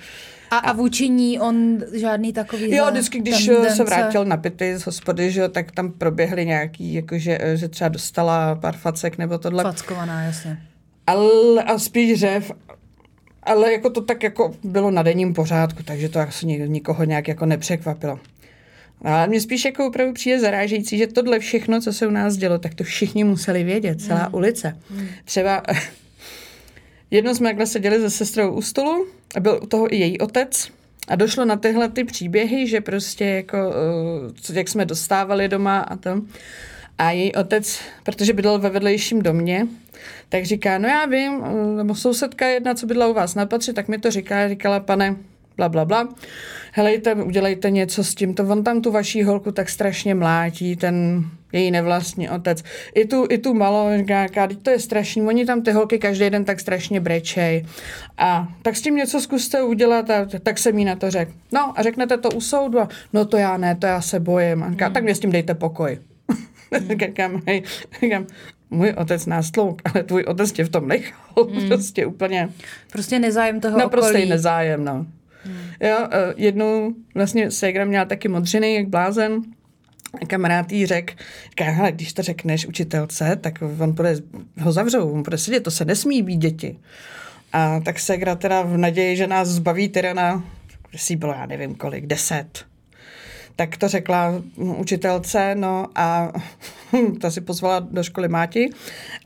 A, 0.50 0.56
a 0.56 0.72
vůči 0.72 1.08
ní 1.08 1.40
on 1.40 1.78
žádný 1.92 2.32
takový... 2.32 2.74
Jo, 2.74 2.86
vždycky, 2.90 3.18
když 3.18 3.46
tendence. 3.46 3.76
se 3.76 3.84
vrátil 3.84 4.24
na 4.24 4.36
pity 4.36 4.76
z 4.76 4.86
hospody, 4.86 5.30
že, 5.30 5.48
tak 5.48 5.72
tam 5.72 5.92
proběhly 5.92 6.46
nějaký, 6.46 6.94
jakože, 6.94 7.38
že 7.54 7.68
třeba 7.68 7.88
dostala 7.88 8.54
pár 8.54 8.76
facek 8.76 9.18
nebo 9.18 9.38
tohle. 9.38 9.62
Fackovaná, 9.62 10.22
jasně. 10.22 10.62
Ale 11.06 11.62
a 11.62 11.78
spíš 11.78 12.20
řev 12.20 12.52
ale 13.50 13.72
jako 13.72 13.90
to 13.90 14.00
tak 14.00 14.22
jako 14.22 14.54
bylo 14.64 14.90
na 14.90 15.02
denním 15.02 15.34
pořádku, 15.34 15.82
takže 15.82 16.08
to 16.08 16.20
asi 16.20 16.46
nikoho 16.46 17.04
nějak 17.04 17.28
jako 17.28 17.46
nepřekvapilo. 17.46 18.20
Ale 19.02 19.26
mě 19.26 19.40
spíš 19.40 19.64
jako 19.64 19.86
opravdu 19.86 20.12
přijde 20.12 20.40
zarážející, 20.40 20.98
že 20.98 21.06
tohle 21.06 21.38
všechno, 21.38 21.80
co 21.80 21.92
se 21.92 22.06
u 22.06 22.10
nás 22.10 22.36
dělo, 22.36 22.58
tak 22.58 22.74
to 22.74 22.84
všichni 22.84 23.24
museli 23.24 23.64
vědět, 23.64 24.00
celá 24.00 24.28
mm. 24.28 24.34
ulice. 24.34 24.78
Mm. 24.90 25.08
Třeba 25.24 25.62
jednou 27.10 27.34
jsme 27.34 27.48
takhle 27.48 27.66
seděli 27.66 28.00
se 28.00 28.10
sestrou 28.10 28.52
u 28.52 28.62
stolu 28.62 29.06
a 29.36 29.40
byl 29.40 29.60
u 29.62 29.66
toho 29.66 29.94
i 29.94 29.96
její 29.96 30.18
otec 30.18 30.68
a 31.08 31.16
došlo 31.16 31.44
na 31.44 31.56
tyhle 31.56 31.88
ty 31.88 32.04
příběhy, 32.04 32.66
že 32.66 32.80
prostě 32.80 33.24
jako, 33.24 33.58
uh, 34.48 34.56
jak 34.56 34.68
jsme 34.68 34.84
dostávali 34.84 35.48
doma 35.48 35.80
a 35.80 35.96
to. 35.96 36.22
A 37.00 37.10
její 37.10 37.34
otec, 37.34 37.80
protože 38.02 38.32
bydlel 38.32 38.58
ve 38.58 38.70
vedlejším 38.70 39.22
domě, 39.22 39.66
tak 40.28 40.44
říká, 40.44 40.78
no 40.78 40.88
já 40.88 41.06
vím, 41.06 41.42
nebo 41.76 41.94
sousedka 41.94 42.46
jedna, 42.46 42.74
co 42.74 42.86
bydla 42.86 43.06
u 43.06 43.14
vás 43.14 43.34
na 43.34 43.46
patře, 43.46 43.72
tak 43.72 43.88
mi 43.88 43.98
to 43.98 44.10
říká, 44.10 44.48
říkala, 44.48 44.80
pane, 44.80 45.16
bla, 45.56 45.68
bla, 45.68 45.84
bla, 45.84 46.08
helejte, 46.72 47.14
udělejte 47.14 47.70
něco 47.70 48.04
s 48.04 48.14
tím, 48.14 48.34
to 48.34 48.42
on 48.44 48.64
tam 48.64 48.82
tu 48.82 48.90
vaší 48.90 49.22
holku 49.22 49.52
tak 49.52 49.68
strašně 49.68 50.14
mlátí, 50.14 50.76
ten 50.76 51.24
její 51.52 51.70
nevlastní 51.70 52.30
otec. 52.30 52.62
I 52.94 53.04
tu, 53.04 53.26
i 53.30 53.38
tu 53.38 53.54
malou, 53.54 53.98
říká, 53.98 54.26
to 54.62 54.70
je 54.70 54.78
strašný, 54.78 55.22
oni 55.22 55.46
tam 55.46 55.62
ty 55.62 55.72
holky 55.72 55.98
každý 55.98 56.30
den 56.30 56.44
tak 56.44 56.60
strašně 56.60 57.00
brečej. 57.00 57.66
A 58.18 58.48
tak 58.62 58.76
s 58.76 58.82
tím 58.82 58.96
něco 58.96 59.20
zkuste 59.20 59.62
udělat 59.62 60.10
a 60.10 60.26
tak 60.42 60.58
jsem 60.58 60.78
jí 60.78 60.84
na 60.84 60.96
to 60.96 61.10
řekl. 61.10 61.32
No 61.52 61.72
a 61.76 61.82
řeknete 61.82 62.18
to 62.18 62.28
u 62.28 62.40
soudu 62.40 62.80
a 62.80 62.88
no 63.12 63.24
to 63.24 63.36
já 63.36 63.56
ne, 63.56 63.76
to 63.76 63.86
já 63.86 64.00
se 64.00 64.20
bojím. 64.20 64.62
A 64.62 64.70
říká, 64.70 64.84
hmm. 64.84 64.94
tak 64.94 65.04
mě 65.04 65.14
s 65.14 65.20
tím 65.20 65.32
dejte 65.32 65.54
pokoj. 65.54 65.98
Hmm. 66.72 66.98
říkám, 66.98 67.42
hej, 67.46 67.62
říkám, 68.02 68.26
můj 68.70 68.94
otec 68.96 69.26
nás 69.26 69.50
tlouk, 69.50 69.82
ale 69.84 70.04
tvůj 70.04 70.24
otec 70.24 70.52
tě 70.52 70.64
v 70.64 70.68
tom 70.68 70.88
nechal. 70.88 71.44
Hmm. 71.52 71.68
Prostě 71.68 72.06
úplně. 72.06 72.48
Prostě 72.92 73.18
nezájem 73.18 73.60
toho 73.60 73.78
Naprostý 73.78 74.10
okolí. 74.10 74.28
nezájem, 74.28 74.84
no. 74.84 75.06
Hmm. 75.44 75.56
Jo, 75.80 75.98
uh, 75.98 76.06
jednou 76.36 76.94
vlastně 77.14 77.50
Segra 77.50 77.84
měla 77.84 78.04
taky 78.04 78.28
modřiny, 78.28 78.74
jak 78.74 78.88
blázen. 78.88 79.42
kamarád 80.26 80.72
jí 80.72 80.86
řekl, 80.86 81.14
říká, 81.50 81.64
hele, 81.64 81.92
když 81.92 82.12
to 82.12 82.22
řekneš 82.22 82.66
učitelce, 82.66 83.36
tak 83.40 83.62
on 83.78 83.92
bude, 83.92 84.16
ho 84.60 84.72
zavřou, 84.72 85.10
on 85.10 85.22
bude 85.22 85.38
sedět, 85.38 85.60
to 85.60 85.70
se 85.70 85.84
nesmí 85.84 86.22
být 86.22 86.36
děti. 86.36 86.78
A 87.52 87.80
tak 87.80 87.98
se 87.98 88.18
teda 88.38 88.62
v 88.62 88.76
naději, 88.76 89.16
že 89.16 89.26
nás 89.26 89.48
zbaví 89.48 89.88
teda 89.88 90.14
na, 90.14 90.44
si 90.96 91.16
bylo, 91.16 91.32
já 91.32 91.46
nevím 91.46 91.74
kolik, 91.74 92.06
deset, 92.06 92.64
tak 93.60 93.76
to 93.76 93.88
řekla 93.88 94.42
učitelce, 94.56 95.54
no 95.54 95.86
a 95.94 96.32
ta 97.20 97.30
si 97.30 97.40
pozvala 97.40 97.80
do 97.90 98.02
školy 98.02 98.28
Máti 98.28 98.70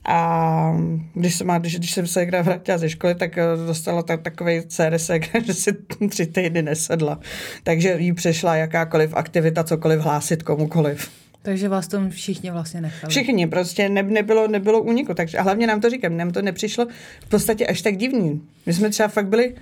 a 0.05 0.77
když, 1.15 1.35
se 1.35 1.45
má, 1.45 1.59
když, 1.59 1.79
když 1.79 1.91
jsem 1.91 2.07
se 2.07 2.27
vrátila 2.43 2.79
ze 2.79 2.89
školy, 2.89 3.15
tak 3.15 3.39
eh, 3.39 3.43
dostala 3.67 4.03
tak, 4.03 4.23
takový 4.23 4.63
CRS, 4.67 5.11
že 5.45 5.55
si 5.55 5.73
tři 6.09 6.27
týdny 6.27 6.63
nesedla. 6.63 7.21
Takže 7.63 7.97
jí 7.99 8.13
přešla 8.13 8.57
jakákoliv 8.57 9.15
aktivita, 9.15 9.65
cokoliv 9.65 10.01
hlásit 10.01 10.43
komukoliv. 10.43 11.11
Takže 11.43 11.69
vás 11.69 11.89
tom 11.89 12.11
všichni 12.11 12.51
vlastně 12.51 12.81
nechali. 12.81 13.11
Všichni, 13.11 13.47
prostě 13.47 13.89
ne, 13.89 14.03
nebylo, 14.03 14.49
nebylo 14.49 14.83
úniku. 14.83 15.15
Takže, 15.15 15.39
a 15.39 15.43
hlavně 15.43 15.67
nám 15.67 15.81
to 15.81 15.91
říkám, 15.91 16.17
nám 16.17 16.31
to 16.31 16.43
nepřišlo 16.43 16.87
v 17.21 17.29
podstatě 17.29 17.67
až 17.67 17.83
tak 17.83 17.97
divný. 17.97 18.43
My 18.67 18.73
jsme 18.73 18.91
třeba 18.91 19.09
fakt 19.09 19.27
byli 19.27 19.55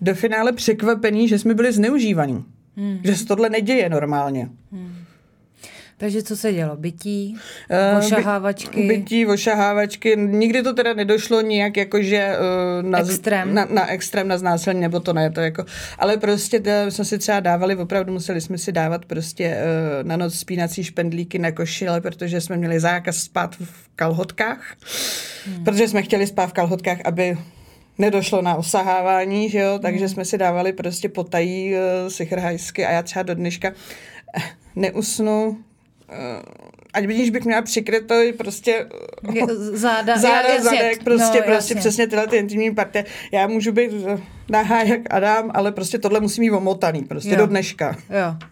do 0.00 0.14
finále 0.14 0.52
překvapení, 0.52 1.28
že 1.28 1.38
jsme 1.38 1.54
byli 1.54 1.72
zneužívaní. 1.72 2.44
Hmm. 2.78 3.00
Že 3.04 3.16
se 3.16 3.26
tohle 3.26 3.48
neděje 3.48 3.88
normálně. 3.88 4.48
Hmm. 4.72 4.94
Takže 6.00 6.22
co 6.22 6.36
se 6.36 6.52
dělo? 6.52 6.76
Bytí, 6.76 7.36
uh, 7.92 7.98
ošahávačky? 7.98 8.82
By, 8.82 8.96
bytí, 8.96 9.26
ošahávačky. 9.26 10.16
Nikdy 10.16 10.62
to 10.62 10.74
teda 10.74 10.94
nedošlo 10.94 11.40
nijak 11.40 11.76
jakože 11.76 12.36
uh, 12.82 12.90
na, 12.90 12.98
extrém. 12.98 13.54
Na, 13.54 13.64
na 13.64 13.86
extrém, 13.86 14.28
na 14.28 14.38
znásilnění, 14.38 14.82
nebo 14.82 15.00
to 15.00 15.12
ne, 15.12 15.30
to 15.30 15.40
jako, 15.40 15.64
ale 15.98 16.16
prostě 16.16 16.60
to 16.60 16.70
jsme 16.88 17.04
si 17.04 17.18
třeba 17.18 17.40
dávali, 17.40 17.76
opravdu 17.76 18.12
museli 18.12 18.40
jsme 18.40 18.58
si 18.58 18.72
dávat 18.72 19.04
prostě 19.04 19.56
uh, 19.56 20.08
na 20.08 20.16
noc 20.16 20.34
spínací 20.34 20.84
špendlíky 20.84 21.38
na 21.38 21.52
košile, 21.52 22.00
protože 22.00 22.40
jsme 22.40 22.56
měli 22.56 22.80
zákaz 22.80 23.16
spát 23.16 23.56
v 23.56 23.88
kalhotkách, 23.96 24.76
hmm. 25.46 25.64
protože 25.64 25.88
jsme 25.88 26.02
chtěli 26.02 26.26
spát 26.26 26.46
v 26.46 26.52
kalhotkách, 26.52 26.98
aby 27.04 27.38
nedošlo 27.98 28.42
na 28.42 28.54
osahávání, 28.54 29.50
že 29.50 29.58
jo, 29.58 29.78
takže 29.78 29.98
hmm. 29.98 30.08
jsme 30.08 30.24
si 30.24 30.38
dávali 30.38 30.72
prostě 30.72 31.08
potají 31.08 31.74
uh, 31.74 32.08
sichrhajsky 32.08 32.86
a 32.86 32.90
já 32.90 33.02
třeba 33.02 33.22
do 33.22 33.34
dneška 33.34 33.72
eh, 34.36 34.42
neusnu, 34.76 35.48
uh, 35.48 36.16
ať 36.92 37.04
vidíš, 37.06 37.30
bych 37.30 37.44
měla 37.44 37.62
přikrytý 37.62 38.32
prostě 38.38 38.86
záda, 39.72 40.18
záda 40.18 40.54
já, 40.54 40.62
zadek, 40.62 41.04
prostě, 41.04 41.38
no, 41.38 41.44
prostě 41.46 41.74
přesně 41.74 42.06
tyhle 42.06 42.26
ty 42.26 42.36
intimní 42.36 42.74
partie. 42.74 43.04
Já 43.32 43.46
můžu 43.46 43.72
být 43.72 43.90
nahá 44.48 44.82
jak 44.82 45.00
Adam, 45.10 45.50
ale 45.54 45.72
prostě 45.72 45.98
tohle 45.98 46.20
musí 46.20 46.40
mít 46.40 46.50
omotaný, 46.50 47.04
prostě 47.04 47.30
jo. 47.30 47.36
do 47.36 47.46
dneška. 47.46 47.96
Jo. 48.10 48.48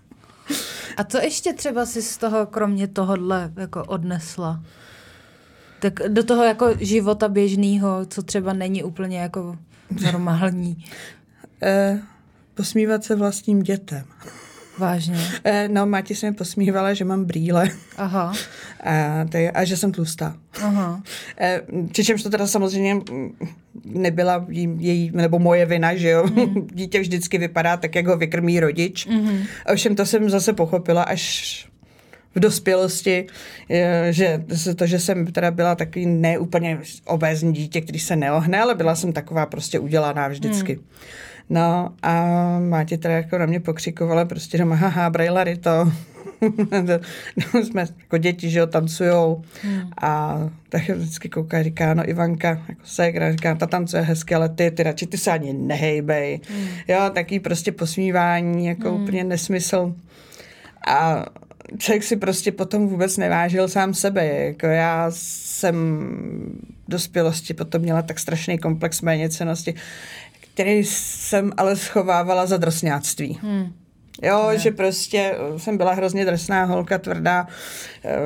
A 0.97 1.05
co 1.05 1.19
ještě 1.19 1.53
třeba 1.53 1.87
si 1.87 2.03
z 2.03 2.17
toho, 2.17 2.47
kromě 2.47 2.89
tohohle, 2.89 3.53
jako 3.57 3.85
odnesla? 3.85 4.61
Tak 5.81 5.95
do 6.09 6.25
toho 6.25 6.45
jako 6.45 6.67
života 6.81 7.29
běžného, 7.29 8.07
co 8.07 8.23
třeba 8.23 8.53
není 8.53 8.85
úplně 8.85 9.19
jako 9.19 9.59
normální. 10.03 10.85
Eh, 11.63 12.01
posmívat 12.55 13.05
se 13.05 13.17
vlastním 13.17 13.63
dětem. 13.63 14.05
Vážně? 14.79 15.19
Eh, 15.45 15.69
no, 15.69 15.87
Máti 15.87 16.15
se 16.15 16.31
mi 16.31 16.37
posmívala, 16.37 16.95
že 16.95 17.05
mám 17.05 17.25
brýle. 17.25 17.71
Aha. 17.97 18.33
A, 18.81 19.37
je, 19.37 19.51
a 19.51 19.65
že 19.65 19.77
jsem 19.77 19.93
tlustá. 19.93 20.37
Aha. 20.63 21.03
Eh, 21.39 21.63
přičemž 21.93 22.23
to 22.23 22.31
teda 22.31 22.47
samozřejmě 22.47 22.97
nebyla 23.85 24.47
její, 24.49 25.11
nebo 25.15 25.39
moje 25.39 25.67
vina, 25.67 25.95
že 25.95 26.09
jo. 26.09 26.27
Mm. 26.27 26.67
Dítě 26.73 27.01
vždycky 27.01 27.39
vypadá 27.39 27.77
tak, 27.77 27.95
jak 27.95 28.07
ho 28.07 28.17
vykrmí 28.17 28.61
rodič. 28.61 29.07
Mm. 29.07 29.43
Ovšem 29.73 29.97
to 29.97 30.07
jsem 30.07 30.31
zase 30.31 30.53
pochopila 30.53 31.03
až 31.03 31.69
v 32.37 32.41
dospělosti, 32.41 33.27
že 34.11 34.45
to, 34.77 34.87
že 34.87 34.99
jsem 34.99 35.27
teda 35.27 35.51
byla 35.51 35.75
takový 35.75 36.07
neúplně 36.07 36.79
obézní 37.05 37.53
dítě, 37.53 37.81
který 37.81 37.99
se 37.99 38.17
neohne, 38.17 38.61
ale 38.61 38.75
byla 38.75 38.95
jsem 38.95 39.13
taková 39.13 39.47
prostě 39.47 39.79
udělaná 39.79 40.29
vždycky. 40.29 40.75
Hmm. 40.75 40.85
No 41.51 41.95
a 42.03 42.25
máte 42.59 42.99
teda 42.99 43.15
jako 43.15 43.39
na 43.39 43.47
mě 43.47 43.61
pokřikovala 43.61 44.25
prostě 44.25 44.59
doma, 44.59 44.75
haha, 44.75 45.11
brajlary 45.11 45.57
to. 45.57 45.93
jsme 47.63 47.87
jako 48.01 48.19
děti, 48.19 48.51
že 48.51 48.59
jo, 48.59 48.67
tancujou. 48.67 49.43
Hmm. 49.63 49.91
A 50.03 50.39
tak 50.69 50.89
vždycky 50.89 51.29
kouká, 51.29 51.63
říká, 51.63 51.95
no 51.95 52.09
Ivanka, 52.09 52.49
jako 52.49 52.81
ségra, 52.85 53.33
říká, 53.33 53.55
ta 53.55 53.67
tancuje 53.67 54.03
hezky, 54.03 54.35
ale 54.35 54.49
ty, 54.49 54.71
ty 54.71 54.83
radši, 54.83 55.07
ty 55.07 55.19
se 55.19 55.31
ani 55.31 55.53
nehejbej. 55.53 56.41
Hmm. 56.49 56.67
Jo, 56.89 57.11
taký 57.15 57.41
prostě 57.41 57.73
posmívání, 57.73 58.67
jako 58.67 58.93
hmm. 58.93 59.03
úplně 59.03 59.25
nesmysl. 59.25 59.95
A 60.89 61.25
člověk 61.79 62.05
si 62.05 62.17
prostě 62.17 62.53
potom 62.53 62.89
vůbec 62.89 63.17
nevážil 63.17 63.69
sám 63.69 63.95
sebe. 63.95 64.27
Jako 64.27 64.67
já 64.67 65.07
jsem 65.11 65.75
v 66.87 66.91
dospělosti 66.91 67.55
potom 67.55 67.83
měla 67.83 68.03
tak 68.03 68.19
strašný 68.19 68.59
komplex 68.59 69.03
méněcenosti, 69.03 69.75
který 70.41 70.85
jsem 70.85 71.53
ale 71.57 71.77
schovávala 71.77 72.47
za 72.47 72.57
drsňáctví. 72.57 73.39
Hmm. 73.43 73.73
Jo, 74.23 74.49
ne. 74.49 74.59
že 74.59 74.71
prostě 74.71 75.35
jsem 75.57 75.77
byla 75.77 75.93
hrozně 75.93 76.25
drsná 76.25 76.65
holka, 76.65 76.99
tvrdá. 76.99 77.47
Eh, 78.05 78.17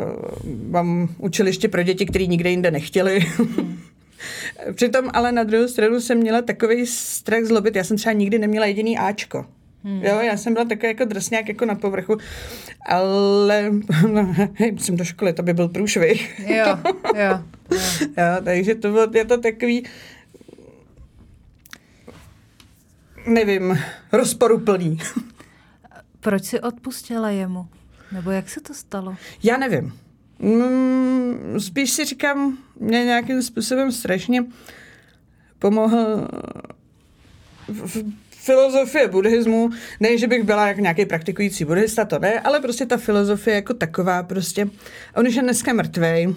mám 0.68 1.08
učiliště 1.18 1.68
pro 1.68 1.82
děti, 1.82 2.06
které 2.06 2.26
nikde 2.26 2.50
jinde 2.50 2.70
nechtěli. 2.70 3.20
Hmm. 3.20 3.80
Přitom 4.74 5.10
ale 5.12 5.32
na 5.32 5.44
druhou 5.44 5.68
stranu 5.68 6.00
jsem 6.00 6.18
měla 6.18 6.42
takový 6.42 6.86
strach 6.86 7.44
zlobit. 7.44 7.76
Já 7.76 7.84
jsem 7.84 7.96
třeba 7.96 8.12
nikdy 8.12 8.38
neměla 8.38 8.66
jediný 8.66 8.98
Ačko. 8.98 9.46
Hmm. 9.84 10.02
Jo, 10.04 10.20
já 10.20 10.36
jsem 10.36 10.52
byla 10.52 10.64
takový 10.64 10.88
jako 10.88 11.04
drsňák 11.04 11.48
jako 11.48 11.64
na 11.64 11.74
povrchu, 11.74 12.16
ale 12.86 13.70
no, 14.12 14.34
hej, 14.54 14.78
jsem 14.78 14.96
do 14.96 15.04
školy, 15.04 15.32
to 15.32 15.42
by 15.42 15.54
byl 15.54 15.68
průšvih. 15.68 16.40
Jo, 16.46 16.56
jo. 17.14 17.14
jo. 17.14 17.40
jo 18.02 18.24
takže 18.44 18.74
to 18.74 18.92
bylo, 18.92 19.06
je 19.14 19.24
to 19.24 19.40
takový, 19.40 19.84
nevím, 23.26 23.78
rozporuplný. 24.12 24.98
Proč 26.20 26.44
si 26.44 26.60
odpustila 26.60 27.30
jemu? 27.30 27.66
Nebo 28.12 28.30
jak 28.30 28.48
se 28.48 28.60
to 28.60 28.74
stalo? 28.74 29.16
Já 29.42 29.56
nevím. 29.56 29.92
Mm, 30.38 31.60
spíš 31.60 31.90
si 31.90 32.04
říkám, 32.04 32.58
mě 32.80 33.04
nějakým 33.04 33.42
způsobem 33.42 33.92
strašně 33.92 34.44
pomohl 35.58 36.28
v, 37.68 38.04
filozofie 38.50 39.08
buddhismu, 39.08 39.70
ne, 40.00 40.18
že 40.18 40.26
bych 40.26 40.42
byla 40.42 40.68
jako 40.68 40.80
nějaký 40.80 41.06
praktikující 41.06 41.64
buddhista, 41.64 42.04
to 42.04 42.18
ne, 42.18 42.40
ale 42.40 42.60
prostě 42.60 42.86
ta 42.86 42.96
filozofie 42.96 43.54
jako 43.54 43.74
taková 43.74 44.22
prostě, 44.22 44.68
on 45.16 45.26
už 45.26 45.34
je 45.34 45.42
dneska 45.42 45.72
mrtvej 45.72 46.26
uh, 46.26 46.34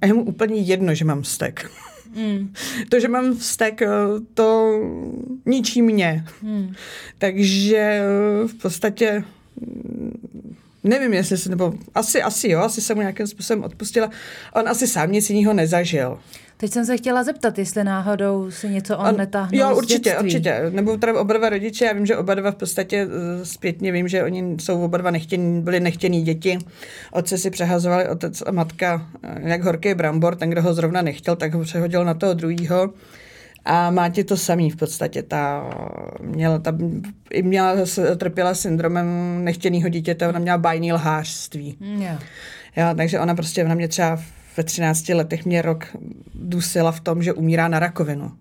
a 0.00 0.06
je 0.06 0.14
mu 0.14 0.22
úplně 0.22 0.60
jedno, 0.60 0.94
že 0.94 1.04
mám 1.04 1.22
vztek. 1.22 1.70
Mm. 2.14 2.52
To, 2.88 3.00
že 3.00 3.08
mám 3.08 3.36
vztek, 3.36 3.82
eh, 3.82 3.88
to 4.34 4.80
ničí 5.46 5.82
mě. 5.82 6.24
Mm. 6.42 6.74
Takže 7.18 7.76
eh, 7.76 8.48
v 8.48 8.54
podstatě 8.54 9.24
nevím, 10.84 11.12
jestli 11.12 11.38
se, 11.38 11.50
nebo 11.50 11.74
asi, 11.94 12.22
asi 12.22 12.48
jo, 12.48 12.60
asi 12.60 12.80
jsem 12.80 12.96
mu 12.96 13.00
nějakým 13.00 13.26
způsobem 13.26 13.64
odpustila. 13.64 14.10
On 14.54 14.68
asi 14.68 14.86
sám 14.86 15.12
nic 15.12 15.30
jiného 15.30 15.54
nezažil. 15.54 16.18
Teď 16.60 16.72
jsem 16.72 16.86
se 16.86 16.96
chtěla 16.96 17.24
zeptat, 17.24 17.58
jestli 17.58 17.84
náhodou 17.84 18.50
si 18.50 18.68
něco 18.68 18.98
on, 18.98 19.06
on 19.06 19.16
netáhnul 19.16 19.60
Jo, 19.60 19.76
určitě, 19.76 20.18
určitě. 20.18 20.62
Nebo 20.70 20.96
teda 20.96 21.20
oba 21.20 21.34
dva 21.34 21.48
rodiče, 21.48 21.84
já 21.84 21.92
vím, 21.92 22.06
že 22.06 22.16
oba 22.16 22.34
dva 22.34 22.50
v 22.50 22.54
podstatě 22.54 23.08
eh, 23.10 23.44
zpětně 23.44 23.92
vím, 23.92 24.08
že 24.08 24.24
oni 24.24 24.56
jsou 24.60 24.84
oba 24.84 24.98
dva 24.98 25.10
nechtění, 25.10 25.62
byli 25.62 25.80
nechtění 25.80 26.22
děti. 26.22 26.58
Otce 27.12 27.38
si 27.38 27.50
přehazovali 27.50 28.08
otec 28.08 28.42
a 28.46 28.52
matka 28.52 29.08
eh, 29.22 29.48
jak 29.48 29.62
horký 29.62 29.94
brambor, 29.94 30.36
ten, 30.36 30.50
kdo 30.50 30.62
ho 30.62 30.74
zrovna 30.74 31.02
nechtěl, 31.02 31.36
tak 31.36 31.54
ho 31.54 31.62
přehodil 31.62 32.04
na 32.04 32.14
toho 32.14 32.34
druhého. 32.34 32.90
A 33.68 33.90
má 33.90 34.08
ti 34.08 34.24
to 34.24 34.36
samý 34.36 34.70
v 34.70 34.76
podstatě. 34.76 35.22
Ta 35.22 35.70
měla, 36.22 36.58
ta, 36.58 36.78
i 37.30 37.42
měla, 37.42 37.74
trpěla 38.16 38.54
syndromem 38.54 39.06
nechtěného 39.44 39.88
dítěte, 39.88 40.28
ona 40.28 40.38
měla 40.38 40.58
bajný 40.58 40.92
lhářství. 40.92 41.76
Yeah. 41.80 42.22
Jo, 42.76 42.86
takže 42.96 43.20
ona 43.20 43.34
prostě 43.34 43.64
na 43.64 43.74
mě 43.74 43.88
třeba 43.88 44.18
ve 44.56 44.64
13 44.64 45.08
letech 45.08 45.44
mě 45.44 45.62
rok 45.62 45.86
dusila 46.34 46.92
v 46.92 47.00
tom, 47.00 47.22
že 47.22 47.32
umírá 47.32 47.68
na 47.68 47.78
rakovinu. 47.78 48.32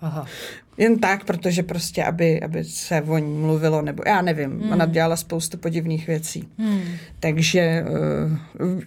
Aha. 0.00 0.26
Jen 0.76 0.98
tak, 0.98 1.24
protože 1.24 1.62
prostě, 1.62 2.04
aby, 2.04 2.40
aby 2.40 2.64
se 2.64 3.02
o 3.02 3.18
ní 3.18 3.38
mluvilo, 3.38 3.82
nebo 3.82 4.02
já 4.06 4.22
nevím, 4.22 4.50
hmm. 4.50 4.72
ona 4.72 4.86
dělala 4.86 5.16
spoustu 5.16 5.58
podivných 5.58 6.06
věcí. 6.06 6.48
Hmm. 6.58 6.82
Takže 7.20 7.60
eh, 7.60 7.84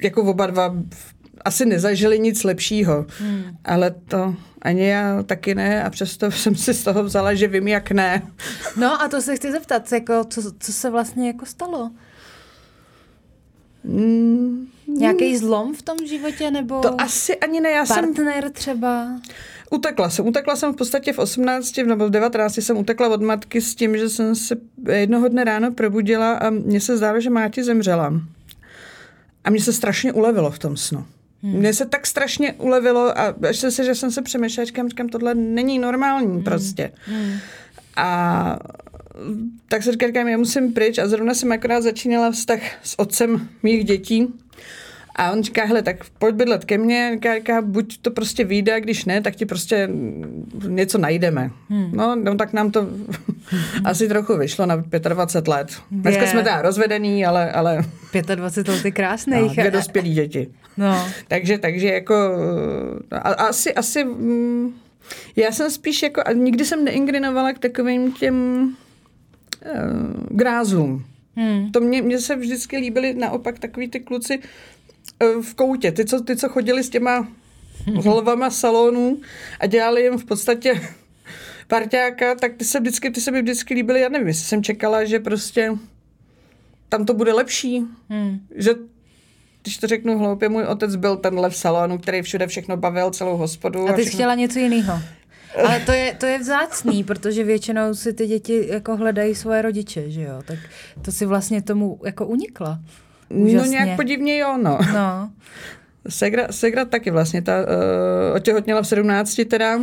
jako 0.01 0.23
oba 0.23 0.47
dva 0.47 0.75
asi 1.45 1.65
nezažili 1.65 2.19
nic 2.19 2.43
lepšího, 2.43 3.05
hmm. 3.19 3.43
ale 3.65 3.91
to 4.07 4.35
ani 4.61 4.87
já 4.87 5.23
taky 5.23 5.55
ne 5.55 5.83
a 5.83 5.89
přesto 5.89 6.31
jsem 6.31 6.55
si 6.55 6.73
z 6.73 6.83
toho 6.83 7.03
vzala, 7.03 7.33
že 7.33 7.47
vím, 7.47 7.67
jak 7.67 7.91
ne. 7.91 8.21
No 8.77 9.01
a 9.01 9.07
to 9.07 9.21
se 9.21 9.35
chci 9.35 9.51
zeptat, 9.51 9.91
jako, 9.91 10.23
co, 10.23 10.41
co 10.59 10.73
se 10.73 10.89
vlastně 10.89 11.27
jako 11.27 11.45
stalo? 11.45 11.91
Hmm, 13.85 14.67
Nějaký 14.87 15.37
zlom 15.37 15.75
v 15.75 15.81
tom 15.81 15.97
životě, 16.07 16.51
nebo 16.51 16.81
To 16.81 17.01
asi 17.01 17.37
ani 17.37 17.61
ne, 17.61 17.69
já 17.71 17.85
jsem 17.85 18.13
partner 18.13 18.51
třeba? 18.51 19.07
utekla 19.71 20.09
jsem. 20.09 20.27
Utekla 20.27 20.55
jsem 20.55 20.73
v 20.73 20.75
podstatě 20.75 21.13
v 21.13 21.19
18 21.19 21.77
nebo 21.77 22.07
v 22.07 22.09
19 22.09 22.57
jsem 22.57 22.77
utekla 22.77 23.09
od 23.09 23.21
matky 23.21 23.61
s 23.61 23.75
tím, 23.75 23.97
že 23.97 24.09
jsem 24.09 24.35
se 24.35 24.55
jednoho 24.91 25.27
dne 25.27 25.43
ráno 25.43 25.71
probudila 25.71 26.33
a 26.33 26.49
mně 26.49 26.81
se 26.81 26.97
zdálo, 26.97 27.19
že 27.19 27.29
máti 27.29 27.63
zemřela. 27.63 28.13
A 29.43 29.49
mně 29.49 29.61
se 29.61 29.73
strašně 29.73 30.13
ulevilo 30.13 30.51
v 30.51 30.59
tom 30.59 30.77
snu. 30.77 31.05
Hmm. 31.43 31.53
Mně 31.53 31.73
se 31.73 31.85
tak 31.85 32.07
strašně 32.07 32.53
ulevilo 32.53 33.19
a 33.19 33.35
až 33.49 33.57
se, 33.57 33.83
že 33.83 33.95
jsem 33.95 34.11
se 34.11 34.21
přemýšlela, 34.21 34.65
říkám, 34.65 34.89
říkám, 34.89 35.09
tohle 35.09 35.35
není 35.35 35.79
normální 35.79 36.27
hmm. 36.27 36.43
prostě. 36.43 36.91
Hmm. 37.05 37.33
A 37.95 38.59
tak 39.67 39.83
se 39.83 39.91
říkám, 39.91 40.27
já 40.27 40.37
musím 40.37 40.73
pryč 40.73 40.97
a 40.97 41.07
zrovna 41.07 41.33
jsem 41.33 41.51
akorát 41.51 41.81
začínala 41.81 42.31
vztah 42.31 42.59
s 42.83 42.99
otcem 42.99 43.49
mých 43.63 43.85
dětí. 43.85 44.33
A 45.17 45.31
on 45.31 45.43
říká, 45.43 45.65
hele, 45.65 45.81
tak 45.81 45.97
pojď 46.19 46.35
bydlet 46.35 46.65
ke 46.65 46.77
mně, 46.77 47.11
říká, 47.13 47.35
říká 47.35 47.61
buď 47.61 47.97
to 48.01 48.11
prostě 48.11 48.43
vyjde, 48.43 48.81
když 48.81 49.05
ne, 49.05 49.21
tak 49.21 49.35
ti 49.35 49.45
prostě 49.45 49.89
něco 50.67 50.97
najdeme. 50.97 51.51
Hmm. 51.69 51.91
No, 51.93 52.15
no, 52.15 52.35
tak 52.35 52.53
nám 52.53 52.71
to 52.71 52.87
asi 53.85 54.07
trochu 54.07 54.37
vyšlo 54.37 54.65
na 54.65 54.75
25 54.75 55.47
let. 55.47 55.67
Dneska 55.91 56.21
je. 56.21 56.27
jsme 56.27 56.43
teda 56.43 56.61
rozvedený, 56.61 57.25
ale... 57.25 57.51
ale 57.51 57.81
25 58.35 58.73
let 58.73 58.85
je 58.85 58.91
krásných. 58.91 59.41
No, 59.41 59.53
dvě 59.53 59.71
dospělí 59.71 60.13
děti. 60.13 60.47
No. 60.77 61.07
takže, 61.27 61.57
takže 61.57 61.87
jako 61.87 62.15
a, 63.11 63.17
asi, 63.17 63.73
asi 63.73 64.03
mm, 64.03 64.73
já 65.35 65.51
jsem 65.51 65.71
spíš 65.71 66.03
jako, 66.03 66.21
a 66.25 66.31
nikdy 66.31 66.65
jsem 66.65 66.85
neingrinovala 66.85 67.53
k 67.53 67.59
takovým 67.59 68.11
těm 68.11 68.67
uh, 69.65 70.37
grázům. 70.37 71.05
Hmm. 71.35 71.71
To 71.71 71.79
mě, 71.79 72.01
mě 72.01 72.19
se 72.19 72.35
vždycky 72.35 72.77
líbily 72.77 73.13
naopak 73.13 73.59
takový 73.59 73.87
ty 73.87 73.99
kluci 73.99 74.39
v 75.41 75.53
koutě, 75.53 75.91
ty 75.91 76.05
co, 76.05 76.21
ty, 76.21 76.35
co 76.35 76.49
chodili 76.49 76.83
s 76.83 76.89
těma 76.89 77.27
hlavama 78.03 78.49
salonů 78.49 79.17
a 79.59 79.65
dělali 79.65 80.01
jim 80.01 80.17
v 80.17 80.25
podstatě 80.25 80.81
parťáka, 81.67 82.35
tak 82.35 82.53
ty 82.53 82.65
se 82.65 82.79
vždycky, 82.79 83.11
ty 83.11 83.21
se 83.21 83.31
mi 83.31 83.41
vždycky 83.41 83.73
líbily, 83.73 84.01
já 84.01 84.09
nevím, 84.09 84.27
jestli 84.27 84.45
jsem 84.45 84.63
čekala, 84.63 85.05
že 85.05 85.19
prostě 85.19 85.71
tam 86.89 87.05
to 87.05 87.13
bude 87.13 87.33
lepší, 87.33 87.83
hmm. 88.09 88.39
že 88.55 88.71
když 89.61 89.77
to 89.77 89.87
řeknu 89.87 90.17
hloupě, 90.17 90.49
můj 90.49 90.63
otec 90.63 90.95
byl 90.95 91.17
tenhle 91.17 91.49
v 91.49 91.55
salonu, 91.55 91.97
který 91.97 92.21
všude 92.21 92.47
všechno 92.47 92.77
bavil, 92.77 93.11
celou 93.11 93.37
hospodu. 93.37 93.89
A 93.89 93.93
ty 93.93 94.05
jsi 94.05 94.11
chtěla 94.11 94.35
něco 94.35 94.59
jiného. 94.59 94.99
Ale 95.65 95.79
to 95.79 95.91
je, 95.91 96.15
to 96.19 96.25
je 96.25 96.39
vzácný, 96.39 97.03
protože 97.03 97.43
většinou 97.43 97.93
si 97.93 98.13
ty 98.13 98.27
děti 98.27 98.67
jako 98.67 98.97
hledají 98.97 99.35
svoje 99.35 99.61
rodiče, 99.61 100.11
že 100.11 100.21
jo? 100.21 100.41
Tak 100.45 100.59
to 101.01 101.11
si 101.11 101.25
vlastně 101.25 101.61
tomu 101.61 101.99
jako 102.05 102.25
unikla. 102.25 102.79
Úžasně. 103.29 103.57
No 103.57 103.65
nějak 103.65 103.95
podivně 103.95 104.37
jo, 104.37 104.57
no. 104.57 104.79
no. 104.93 105.29
Segra, 106.09 106.47
Segra 106.51 106.85
taky 106.85 107.11
vlastně, 107.11 107.41
ta 107.41 107.57
uh, 107.59 108.35
otěhotněla 108.35 108.81
v 108.81 108.87
17 108.87 109.41
teda 109.49 109.79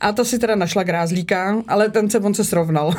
a 0.00 0.12
to 0.12 0.24
si 0.24 0.38
teda 0.38 0.54
našla 0.54 0.82
grázlíka, 0.82 1.62
ale 1.68 1.88
ten 1.88 2.10
se, 2.10 2.18
on 2.18 2.34
se 2.34 2.44
srovnal. 2.44 2.94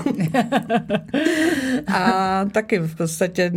a 1.93 2.45
taky 2.51 2.79
v 2.79 2.95
podstatě 2.95 3.51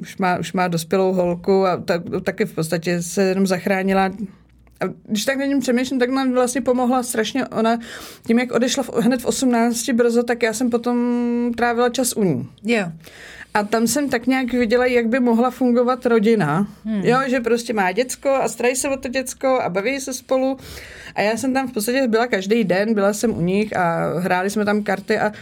už 0.00 0.16
má, 0.16 0.38
už 0.38 0.52
má 0.52 0.68
dospělou 0.68 1.12
holku 1.12 1.66
a 1.66 1.76
tak, 1.76 2.02
taky 2.24 2.44
v 2.44 2.54
podstatě 2.54 3.02
se 3.02 3.22
jenom 3.22 3.46
zachránila 3.46 4.10
a 4.80 4.84
když 5.06 5.24
tak 5.24 5.38
na 5.38 5.44
něm 5.44 5.60
přemýšlím, 5.60 5.98
tak 5.98 6.10
nám 6.10 6.32
vlastně 6.32 6.60
pomohla 6.60 7.02
strašně 7.02 7.46
ona. 7.46 7.78
Tím, 8.26 8.38
jak 8.38 8.52
odešla 8.52 8.82
v, 8.82 8.88
hned 8.88 9.22
v 9.22 9.24
18 9.24 9.90
brzo, 9.90 10.22
tak 10.22 10.42
já 10.42 10.52
jsem 10.52 10.70
potom 10.70 10.96
trávila 11.56 11.88
čas 11.88 12.12
u 12.12 12.22
ní. 12.22 12.48
Jo. 12.64 12.92
A 13.56 13.62
tam 13.62 13.86
jsem 13.86 14.08
tak 14.08 14.26
nějak 14.26 14.52
viděla, 14.52 14.86
jak 14.86 15.08
by 15.08 15.20
mohla 15.20 15.50
fungovat 15.50 16.06
rodina. 16.06 16.66
Hmm. 16.84 17.04
Jo, 17.04 17.18
že 17.26 17.40
prostě 17.40 17.72
má 17.72 17.92
děcko 17.92 18.28
a 18.30 18.48
starají 18.48 18.76
se 18.76 18.88
o 18.88 18.96
to 18.96 19.08
děcko 19.08 19.60
a 19.62 19.68
baví 19.68 20.00
se 20.00 20.14
spolu. 20.14 20.56
A 21.14 21.20
já 21.20 21.36
jsem 21.36 21.54
tam 21.54 21.68
v 21.68 21.72
podstatě 21.72 22.08
byla 22.08 22.26
každý 22.26 22.64
den, 22.64 22.94
byla 22.94 23.12
jsem 23.12 23.36
u 23.36 23.40
nich 23.40 23.76
a 23.76 24.12
hráli 24.18 24.50
jsme 24.50 24.64
tam 24.64 24.82
karty 24.82 25.18
a 25.18 25.26
uh, 25.26 25.32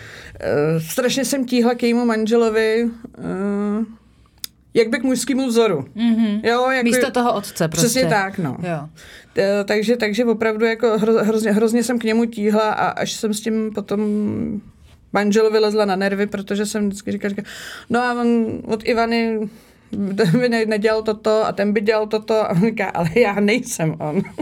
strašně 0.90 1.25
jsem 1.25 1.44
tíhla 1.44 1.75
k 1.75 1.83
jejímu 1.83 2.04
manželovi. 2.04 2.85
Uh, 2.85 3.85
jak 4.75 4.88
by 4.88 4.99
k 4.99 5.02
mužskému 5.02 5.47
vzoru. 5.47 5.85
Mm-hmm. 5.97 6.40
Jo, 6.42 6.71
jako, 6.71 6.85
Místo 6.85 7.11
toho 7.11 7.35
otce 7.35 7.68
prostě. 7.68 7.87
Přesně 7.87 8.06
tak, 8.06 8.38
no. 8.38 8.56
Jo. 8.62 8.88
Takže, 9.64 9.97
takže 9.97 10.25
opravdu 10.25 10.64
jako 10.64 10.99
hro, 10.99 11.25
hrozně, 11.25 11.52
hrozně 11.52 11.83
jsem 11.83 11.99
k 11.99 12.04
němu 12.04 12.25
tíhla 12.25 12.71
a 12.71 12.87
až 12.87 13.12
jsem 13.12 13.35
s 13.35 13.40
tím 13.40 13.71
potom 13.75 14.00
manželovi 15.14 15.59
lezla 15.59 15.85
na 15.85 15.97
nervy, 15.97 16.26
protože 16.26 16.66
jsem 16.66 16.88
vždycky 16.88 17.12
říkala, 17.12 17.28
říkala 17.28 17.49
no 17.90 18.00
a 18.00 18.12
on 18.21 18.61
od 18.66 18.88
Ivany 18.88 19.49
by 20.38 20.49
nedělal 20.49 21.02
toto 21.02 21.47
a 21.47 21.52
ten 21.52 21.73
by 21.73 21.80
dělal 21.80 22.06
toto 22.06 22.35
a 22.35 22.50
on 22.50 22.61
říká, 22.61 22.88
ale 22.88 23.09
já 23.16 23.40
nejsem 23.40 23.97
on. 24.00 24.23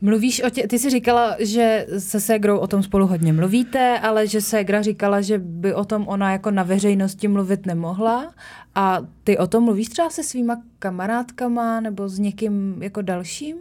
Mluvíš 0.00 0.42
o 0.42 0.50
tě, 0.50 0.68
ty 0.68 0.78
jsi 0.78 0.90
říkala, 0.90 1.36
že 1.38 1.86
se 1.98 2.20
Ségrou 2.20 2.58
o 2.58 2.66
tom 2.66 2.82
spolu 2.82 3.06
hodně 3.06 3.32
mluvíte, 3.32 3.98
ale 3.98 4.26
že 4.26 4.40
Ségra 4.40 4.82
říkala, 4.82 5.20
že 5.20 5.38
by 5.38 5.74
o 5.74 5.84
tom 5.84 6.08
ona 6.08 6.32
jako 6.32 6.50
na 6.50 6.62
veřejnosti 6.62 7.28
mluvit 7.28 7.66
nemohla 7.66 8.34
a 8.74 8.98
ty 9.24 9.38
o 9.38 9.46
tom 9.46 9.64
mluvíš 9.64 9.88
třeba 9.88 10.10
se 10.10 10.22
svýma 10.22 10.62
kamarádkama 10.78 11.80
nebo 11.80 12.08
s 12.08 12.18
někým 12.18 12.82
jako 12.82 13.02
dalším? 13.02 13.56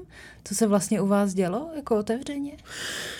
Co 0.47 0.55
se 0.55 0.67
vlastně 0.67 1.01
u 1.01 1.07
vás 1.07 1.33
dělo, 1.33 1.69
jako 1.75 1.97
otevřeně? 1.97 2.51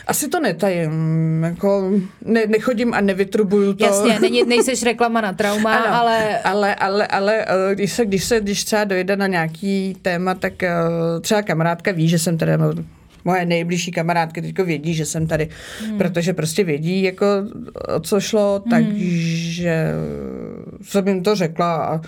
Asi 0.08 0.28
to 0.28 0.40
netajím, 0.40 1.44
jako 1.44 1.92
ne, 2.26 2.46
nechodím 2.48 2.94
a 2.94 3.02
nevytrubuju 3.02 3.74
to. 3.74 3.86
Jasně, 3.86 4.20
není, 4.20 4.44
nejseš 4.44 4.84
reklama 4.84 5.22
na 5.22 5.34
trauma, 5.34 5.76
ano, 5.76 5.96
ale... 5.96 6.40
Ale, 6.40 6.76
ale, 6.76 7.08
ale 7.08 7.46
eh, 7.48 7.76
když 7.76 7.94
se, 7.94 8.06
když 8.06 8.24
se, 8.24 8.40
když 8.40 8.64
třeba 8.64 8.84
dojde 8.84 9.16
na 9.16 9.28
nějaký 9.28 9.98
téma, 10.02 10.34
tak 10.34 10.64
eh, 10.64 10.74
třeba 11.22 11.42
kamarádka 11.42 11.92
ví, 11.92 12.10
že 12.10 12.20
jsem 12.20 12.38
teda 12.38 12.58
moje 13.26 13.46
nejbližší 13.46 13.92
kamarádky 13.92 14.42
teďko 14.42 14.66
vědí, 14.66 14.94
že 14.94 15.06
jsem 15.06 15.28
tady, 15.28 15.50
hmm. 15.82 15.98
protože 15.98 16.34
prostě 16.34 16.64
vědí, 16.64 17.04
jako 17.04 17.26
o 17.96 18.00
co 18.00 18.20
šlo, 18.20 18.64
hmm. 18.66 18.72
takže 18.72 19.94
jsem 20.82 21.08
jim 21.08 21.24
to 21.24 21.36
řekla. 21.36 21.86
A... 21.86 22.02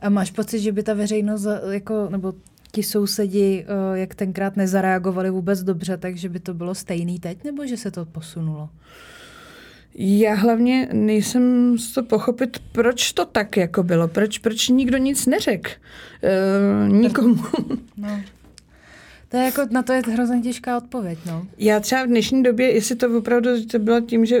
a 0.00 0.08
máš 0.08 0.30
pocit, 0.30 0.60
že 0.60 0.72
by 0.72 0.82
ta 0.82 0.94
veřejnost, 0.94 1.46
jako, 1.70 2.08
nebo 2.10 2.32
ti 2.76 2.82
sousedi, 2.82 3.64
eh, 3.64 3.98
jak 3.98 4.14
tenkrát 4.14 4.56
nezareagovali 4.56 5.30
vůbec 5.30 5.62
dobře, 5.62 5.96
takže 5.96 6.28
by 6.28 6.40
to 6.40 6.54
bylo 6.54 6.74
stejný 6.74 7.18
teď, 7.18 7.44
nebo 7.44 7.66
že 7.66 7.76
se 7.76 7.90
to 7.90 8.04
posunulo? 8.04 8.68
Já 9.94 10.34
hlavně 10.34 10.88
nejsem 10.92 11.76
to 11.94 12.02
pochopit, 12.02 12.58
proč 12.72 13.12
to 13.12 13.24
tak 13.24 13.56
jako 13.56 13.82
bylo, 13.82 14.08
proč, 14.08 14.38
proč 14.38 14.68
nikdo 14.68 14.98
nic 14.98 15.26
neřekl 15.26 15.70
uh, 15.70 16.92
nikomu. 16.92 17.36
No. 17.96 18.20
To 19.28 19.36
je 19.36 19.44
jako, 19.44 19.62
na 19.70 19.82
to 19.82 19.92
je 19.92 20.02
hrozně 20.12 20.40
těžká 20.40 20.76
odpověď, 20.76 21.18
no. 21.26 21.46
Já 21.58 21.80
třeba 21.80 22.04
v 22.04 22.06
dnešní 22.06 22.42
době, 22.42 22.72
jestli 22.72 22.96
to 22.96 23.18
opravdu 23.18 23.64
to 23.64 23.78
bylo 23.78 24.00
tím, 24.00 24.26
že 24.26 24.40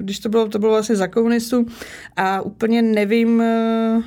když 0.00 0.18
to 0.18 0.28
bylo, 0.28 0.48
to 0.48 0.58
bylo 0.58 0.72
vlastně 0.72 0.96
za 0.96 1.06
komunistů 1.06 1.66
a 2.16 2.40
úplně 2.40 2.82
nevím, 2.82 3.40
eh, 3.40 4.02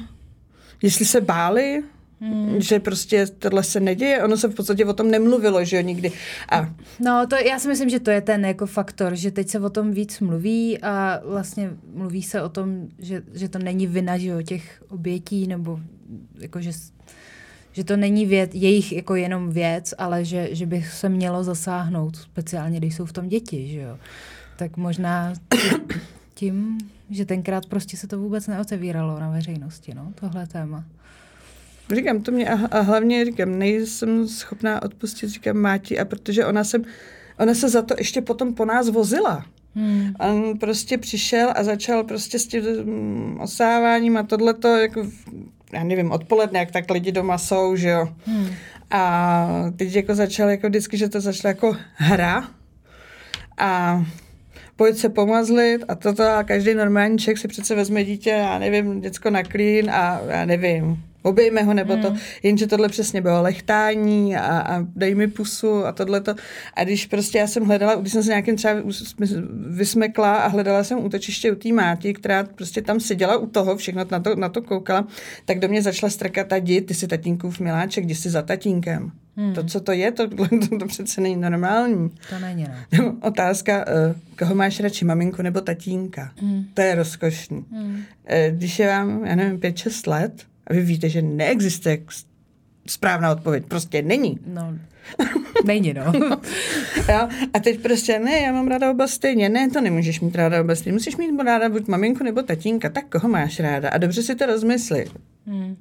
jestli 0.82 1.06
se 1.06 1.22
báli, 1.22 1.84
Hmm. 2.22 2.62
Že 2.62 2.80
prostě 2.80 3.26
tohle 3.26 3.64
se 3.64 3.80
neděje, 3.80 4.24
ono 4.24 4.38
se 4.38 4.48
v 4.48 4.56
podstatě 4.56 4.86
o 4.86 4.94
tom 4.94 5.12
nemluvilo, 5.12 5.66
že 5.66 5.76
jo, 5.76 5.82
nikdy. 5.82 6.12
A... 6.50 6.74
No, 7.00 7.28
to 7.30 7.36
já 7.36 7.60
si 7.60 7.68
myslím, 7.68 7.90
že 7.90 8.00
to 8.00 8.12
je 8.12 8.22
ten 8.22 8.46
jako 8.46 8.66
faktor, 8.66 9.16
že 9.16 9.32
teď 9.32 9.50
se 9.50 9.60
o 9.60 9.70
tom 9.70 9.92
víc 9.92 10.20
mluví 10.20 10.82
a 10.82 11.22
vlastně 11.26 11.70
mluví 11.94 12.24
se 12.24 12.42
o 12.42 12.50
tom, 12.50 12.88
že, 13.00 13.24
že 13.34 13.50
to 13.50 13.60
není 13.60 13.88
vina, 13.88 14.18
že 14.18 14.28
jo, 14.28 14.42
těch 14.42 14.84
obětí, 14.90 15.48
nebo 15.48 15.80
jako, 16.40 16.62
že 16.62 16.72
že 17.78 17.84
to 17.84 17.98
není 17.98 18.26
věc, 18.26 18.52
jejich 18.54 18.92
jako 18.92 19.16
jenom 19.16 19.50
věc, 19.52 19.94
ale 19.98 20.26
že, 20.26 20.50
že 20.52 20.66
by 20.66 20.84
se 20.84 21.10
mělo 21.10 21.44
zasáhnout, 21.44 22.16
speciálně 22.18 22.80
když 22.80 22.96
jsou 22.96 23.06
v 23.06 23.14
tom 23.14 23.28
děti, 23.28 23.68
že 23.68 23.80
jo. 23.80 23.98
Tak 24.56 24.78
možná 24.78 25.34
tím, 26.34 26.78
že 27.10 27.26
tenkrát 27.26 27.66
prostě 27.66 27.98
se 27.98 28.08
to 28.08 28.20
vůbec 28.20 28.48
neotevíralo 28.48 29.20
na 29.20 29.30
veřejnosti, 29.30 29.94
no, 29.94 30.12
tohle 30.16 30.48
téma. 30.48 30.86
Říkám, 31.96 32.22
to 32.22 32.32
mě 32.32 32.50
a, 32.50 32.68
a 32.72 32.80
hlavně 32.80 33.26
říkám, 33.26 33.60
nejsem 33.60 34.28
schopná 34.28 34.82
odpustit, 34.82 35.30
říkám 35.30 35.58
Máti, 35.58 36.00
a 36.00 36.06
protože 36.06 36.46
ona, 36.46 36.64
jsem, 36.64 36.84
ona 37.40 37.54
se 37.54 37.70
za 37.70 37.82
to 37.82 37.96
ještě 37.98 38.22
potom 38.22 38.54
po 38.54 38.66
nás 38.66 38.90
vozila. 38.90 39.46
Hmm. 39.76 40.14
On 40.20 40.58
prostě 40.60 40.98
přišel 40.98 41.54
a 41.56 41.64
začal 41.64 42.04
prostě 42.04 42.40
s 42.40 42.48
tím 42.48 42.64
mm, 42.84 43.40
osáváním 43.42 44.18
a 44.18 44.24
tohleto, 44.24 44.68
jako, 44.68 45.08
já 45.74 45.84
nevím, 45.84 46.12
odpoledne, 46.12 46.60
jak 46.60 46.72
tak 46.72 46.90
lidi 46.90 47.12
doma 47.12 47.38
jsou, 47.38 47.76
že 47.76 47.90
jo. 47.90 48.10
Hmm. 48.26 48.48
A 48.92 49.72
teď 49.76 49.96
jako 49.96 50.16
začal 50.16 50.50
jako 50.50 50.68
vždycky, 50.68 50.98
že 50.98 51.10
to 51.10 51.22
začalo 51.22 51.50
jako 51.50 51.78
hra 51.94 52.50
a 53.58 54.04
pojď 54.76 54.98
se 54.98 55.10
pomazlit 55.10 55.84
a 55.88 55.96
toto 55.96 56.24
a 56.24 56.44
každý 56.44 56.74
normální 56.74 57.18
člověk 57.18 57.38
si 57.38 57.48
přece 57.48 57.76
vezme 57.76 58.04
dítě, 58.04 58.30
já 58.30 58.60
nevím, 58.60 59.02
děcko 59.02 59.30
na 59.30 59.44
klín 59.44 59.92
a 59.92 60.22
já 60.28 60.46
nevím, 60.46 61.04
obejme 61.22 61.64
ho 61.64 61.74
nebo 61.74 61.98
to, 61.98 62.14
jenže 62.44 62.68
tohle 62.68 62.90
přesně 62.90 63.22
bylo 63.22 63.42
lechtání 63.42 64.36
a, 64.36 64.60
a 64.60 64.86
dej 64.96 65.16
mi 65.16 65.28
pusu 65.28 65.86
a 65.86 65.92
tohle 65.92 66.22
to. 66.22 66.36
A 66.74 66.84
když 66.84 67.06
prostě 67.06 67.38
já 67.38 67.48
jsem 67.48 67.66
hledala, 67.66 67.96
když 67.96 68.14
jsem 68.14 68.24
se 68.24 68.30
nějakým 68.30 68.56
třeba 68.56 68.74
vysmekla 69.70 70.36
a 70.36 70.48
hledala 70.48 70.84
jsem 70.84 71.06
útočiště 71.06 71.52
u 71.52 71.56
té 71.56 71.74
máti, 71.74 72.14
která 72.14 72.44
prostě 72.44 72.82
tam 72.82 73.00
seděla 73.00 73.38
u 73.38 73.48
toho, 73.48 73.78
všechno 73.78 74.06
na 74.12 74.20
to, 74.20 74.36
na 74.36 74.50
to 74.50 74.62
koukala, 74.62 75.08
tak 75.46 75.60
do 75.60 75.68
mě 75.68 75.82
začala 75.82 76.10
strkat 76.10 76.54
a 76.54 76.60
ty 76.60 76.94
jsi 76.94 77.08
tatínkův 77.08 77.60
miláček, 77.60 78.04
jdi 78.04 78.16
si 78.16 78.30
za 78.30 78.42
tatínkem. 78.42 79.12
Hmm. 79.38 79.54
To, 79.54 79.64
co 79.64 79.80
to 79.80 79.92
je, 79.92 80.12
to, 80.12 80.28
to, 80.70 80.78
to 80.80 80.86
přece 80.88 81.22
není 81.22 81.36
normální. 81.36 82.10
To 82.30 82.40
není, 82.40 82.66
no. 82.98 83.16
Otázka, 83.22 83.86
uh, 83.88 84.16
koho 84.38 84.56
máš 84.56 84.80
radši, 84.80 85.06
maminku 85.06 85.42
nebo 85.42 85.62
tatínka? 85.62 86.32
Hmm. 86.36 86.66
To 86.74 86.82
je 86.82 86.96
rozkošný. 86.96 87.66
Hmm. 87.72 87.96
Uh, 87.96 88.02
když 88.50 88.80
je 88.80 88.88
vám, 88.88 89.26
já 89.26 89.36
nevím, 89.36 89.60
5-6 89.60 90.12
let, 90.12 90.46
a 90.68 90.74
vy 90.74 90.82
víte, 90.82 91.10
že 91.10 91.22
neexistuje 91.22 92.00
správná 92.88 93.32
odpověď. 93.32 93.66
Prostě 93.68 94.02
není. 94.02 94.40
No, 94.46 94.78
není, 95.66 95.94
no. 95.94 96.14
jo? 97.10 97.30
A 97.54 97.60
teď 97.60 97.80
prostě, 97.80 98.20
ne, 98.20 98.40
já 98.40 98.52
mám 98.52 98.68
ráda 98.68 98.92
oba 98.92 99.08
stejně. 99.08 99.50
Ne, 99.50 99.70
to 99.70 99.82
nemůžeš 99.82 100.20
mít 100.20 100.36
ráda 100.36 100.62
oba 100.62 100.76
stejně. 100.76 100.94
Musíš 100.94 101.18
mít 101.18 101.42
ráda 101.44 101.70
buď 101.70 101.88
maminku 101.88 102.24
nebo 102.24 102.42
tatínka. 102.42 102.90
Tak 102.90 103.06
koho 103.10 103.30
máš 103.30 103.60
ráda? 103.60 103.90
A 103.90 103.98
dobře 103.98 104.24
si 104.24 104.36
to 104.36 104.46
rozmysli. 104.46 105.06
Hmm. 105.48 105.76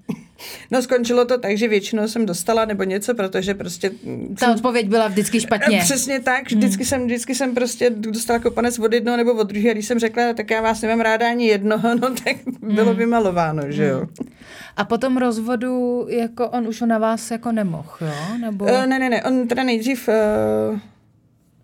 No 0.71 0.83
skončilo 0.83 1.25
to 1.25 1.39
tak, 1.39 1.59
že 1.59 1.69
většinou 1.69 2.09
jsem 2.09 2.27
dostala 2.27 2.65
nebo 2.65 2.83
něco, 2.83 3.15
protože 3.15 3.55
prostě... 3.55 3.91
Ta 4.39 4.47
jsem, 4.47 4.55
odpověď 4.55 4.89
byla 4.89 5.09
vždycky 5.09 5.41
špatně. 5.41 5.81
Přesně 5.81 6.21
tak, 6.21 6.45
vždycky, 6.45 6.83
hmm. 6.83 6.89
jsem, 6.89 7.07
vždycky 7.07 7.35
jsem 7.35 7.55
prostě 7.55 7.91
dostala 7.91 8.39
kopanec 8.39 8.79
od 8.79 8.93
jednoho 8.93 9.17
nebo 9.17 9.33
od 9.33 9.49
druhého 9.49 9.71
a 9.71 9.73
když 9.73 9.87
jsem 9.87 9.99
řekla, 9.99 10.33
tak 10.33 10.51
já 10.51 10.61
vás 10.61 10.83
nemám 10.83 11.01
ráda 11.01 11.31
ani 11.31 11.47
jednoho, 11.47 11.95
no 12.01 12.15
tak 12.25 12.37
bylo 12.61 12.87
hmm. 12.87 12.97
vymalováno, 12.97 13.63
že 13.69 13.85
jo. 13.85 13.99
Hmm. 13.99 14.29
A 14.77 14.85
potom 14.85 15.17
rozvodu, 15.17 16.07
jako 16.09 16.49
on 16.49 16.69
už 16.69 16.81
na 16.81 16.99
vás 16.99 17.31
jako 17.31 17.53
nemohl, 17.53 17.97
jo? 18.01 18.39
Nebo... 18.41 18.65
Uh, 18.65 18.87
ne, 18.87 18.99
ne, 18.99 19.09
ne, 19.09 19.23
on 19.23 19.49
teda 19.49 19.63
nejdřív, 19.63 20.09
uh, 20.09 20.79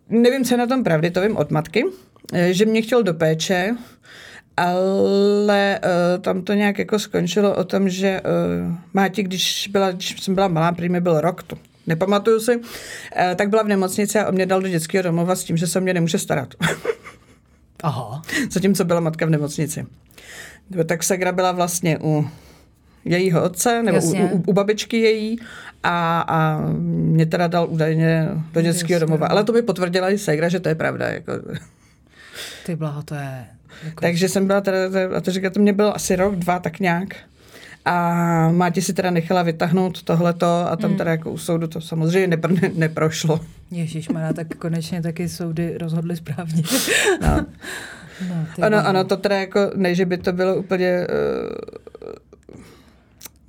nevím, 0.09 0.45
co 0.45 0.55
je 0.55 0.59
na 0.59 0.67
tom 0.67 0.85
pravdy, 0.85 1.11
to 1.11 1.21
vím 1.21 1.37
od 1.37 1.51
matky, 1.51 1.85
že 2.51 2.67
mě 2.67 2.83
chtěl 2.83 3.03
do 3.03 3.15
péče, 3.15 3.77
ale 4.57 5.81
uh, 5.85 6.23
tam 6.23 6.43
to 6.43 6.55
nějak 6.55 6.79
jako 6.79 6.99
skončilo 6.99 7.55
o 7.55 7.65
tom, 7.65 7.89
že 7.89 8.21
uh, 8.21 8.75
Máti, 8.95 9.23
když, 9.23 9.69
byla, 9.73 9.91
když 9.91 10.21
jsem 10.21 10.35
byla 10.35 10.49
malá, 10.49 10.73
prý 10.73 10.89
mi 10.89 11.01
byl 11.01 11.21
rok, 11.21 11.43
to 11.43 11.57
nepamatuju 11.87 12.41
si, 12.41 12.57
uh, 12.57 12.63
tak 13.37 13.49
byla 13.49 13.63
v 13.63 13.69
nemocnici 13.69 14.19
a 14.19 14.29
on 14.29 14.35
mě 14.35 14.47
dal 14.47 14.61
do 14.61 14.69
dětského 14.69 15.03
domova 15.03 15.35
s 15.35 15.45
tím, 15.45 15.57
že 15.57 15.67
se 15.67 15.81
mě 15.81 15.95
nemůže 15.95 16.19
starat. 16.19 16.55
Aha. 17.83 18.23
Zatímco 18.51 18.85
byla 18.85 19.01
matka 19.01 19.27
v 19.27 19.31
nemocnici. 19.31 19.87
Tak 20.87 21.03
Sagra 21.03 21.33
byla 21.33 21.53
vlastně 21.53 21.99
u 22.03 22.29
jejího 23.05 23.43
otce, 23.43 23.83
nebo 23.83 23.99
u, 23.99 24.13
u, 24.13 24.43
u 24.47 24.53
babičky 24.53 24.97
její 24.97 25.39
a, 25.83 26.21
a 26.29 26.61
mě 26.79 27.27
teda 27.27 27.47
dal 27.47 27.67
údajně 27.71 28.29
do 28.53 28.63
dětského 28.63 29.01
domova. 29.01 29.27
Ale 29.27 29.45
to 29.45 29.53
by 29.53 29.63
potvrdila 29.63 30.11
i 30.11 30.19
Segra, 30.19 30.49
že 30.49 30.61
to 30.61 30.69
je 30.69 30.75
pravda. 30.75 31.09
Jako. 31.09 31.33
Ty 32.67 32.77
blaho, 32.77 33.03
to 33.03 33.15
je... 33.15 33.47
Jako... 33.85 34.01
Takže 34.01 34.29
jsem 34.29 34.47
byla 34.47 34.61
teda, 34.61 34.79
a 35.17 35.21
to 35.21 35.31
říká, 35.31 35.51
to 35.51 35.61
mě 35.61 35.73
bylo 35.73 35.97
asi 35.97 36.17
rok, 36.17 36.37
dva, 36.37 36.59
tak 36.59 36.81
nějak. 36.81 37.09
A 37.85 38.51
Máti 38.51 38.83
si 38.83 38.93
teda 38.93 39.11
nechala 39.11 39.43
vytáhnout 39.43 40.03
tohleto 40.03 40.47
a 40.47 40.77
tam 40.77 40.91
hmm. 40.91 40.99
teda 40.99 41.11
jako 41.11 41.31
u 41.31 41.39
soudu 41.39 41.67
to 41.67 41.81
samozřejmě 41.81 42.27
nepr, 42.27 42.51
ne, 42.51 42.71
neprošlo. 42.75 43.41
Ježíš 43.71 44.09
tak 44.35 44.55
konečně 44.59 45.03
taky 45.03 45.29
soudy 45.29 45.79
rozhodly 45.79 46.17
správně. 46.17 46.63
No. 47.23 47.47
No, 48.29 48.65
ano, 48.65 48.87
ano, 48.87 49.05
to 49.05 49.17
teda 49.17 49.41
jako, 49.41 49.71
ne, 49.75 49.95
že 49.95 50.07
by 50.07 50.17
to 50.17 50.33
bylo 50.33 50.57
úplně 50.57 51.07
uh, 51.07 51.82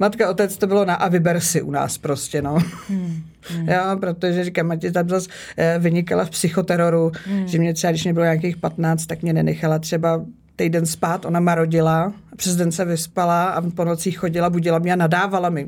Matka, 0.04 0.30
otec 0.30 0.58
to 0.58 0.68
bylo 0.68 0.86
na 0.86 0.96
a 0.96 1.08
vyber 1.08 1.40
si 1.40 1.62
u 1.62 1.72
nás 1.72 1.98
prostě, 1.98 2.42
no. 2.42 2.58
Hmm. 2.88 3.24
Hmm. 3.50 3.70
Jo, 3.70 3.98
protože 4.00 4.44
říkám, 4.44 4.68
Matě 4.68 4.92
tam 4.92 5.10
zase 5.10 5.30
eh, 5.58 5.76
vynikala 5.80 6.26
v 6.26 6.30
psychoteroru, 6.30 7.12
hmm. 7.26 7.48
že 7.48 7.58
mě 7.58 7.74
třeba, 7.74 7.92
když 7.92 8.04
mě 8.04 8.14
bylo 8.14 8.24
nějakých 8.24 8.58
15, 8.58 9.06
tak 9.06 9.22
mě 9.22 9.34
nenechala 9.34 9.80
třeba 9.80 10.26
týden 10.56 10.86
spát, 10.86 11.26
ona 11.26 11.40
ma 11.40 11.56
rodila, 11.56 12.14
přes 12.36 12.56
den 12.56 12.72
se 12.72 12.86
vyspala 12.86 13.50
a 13.50 13.62
po 13.62 13.86
nocích 13.86 14.18
chodila, 14.18 14.50
budila 14.50 14.80
mě 14.80 14.94
a 14.94 14.96
nadávala 14.96 15.50
mi. 15.50 15.68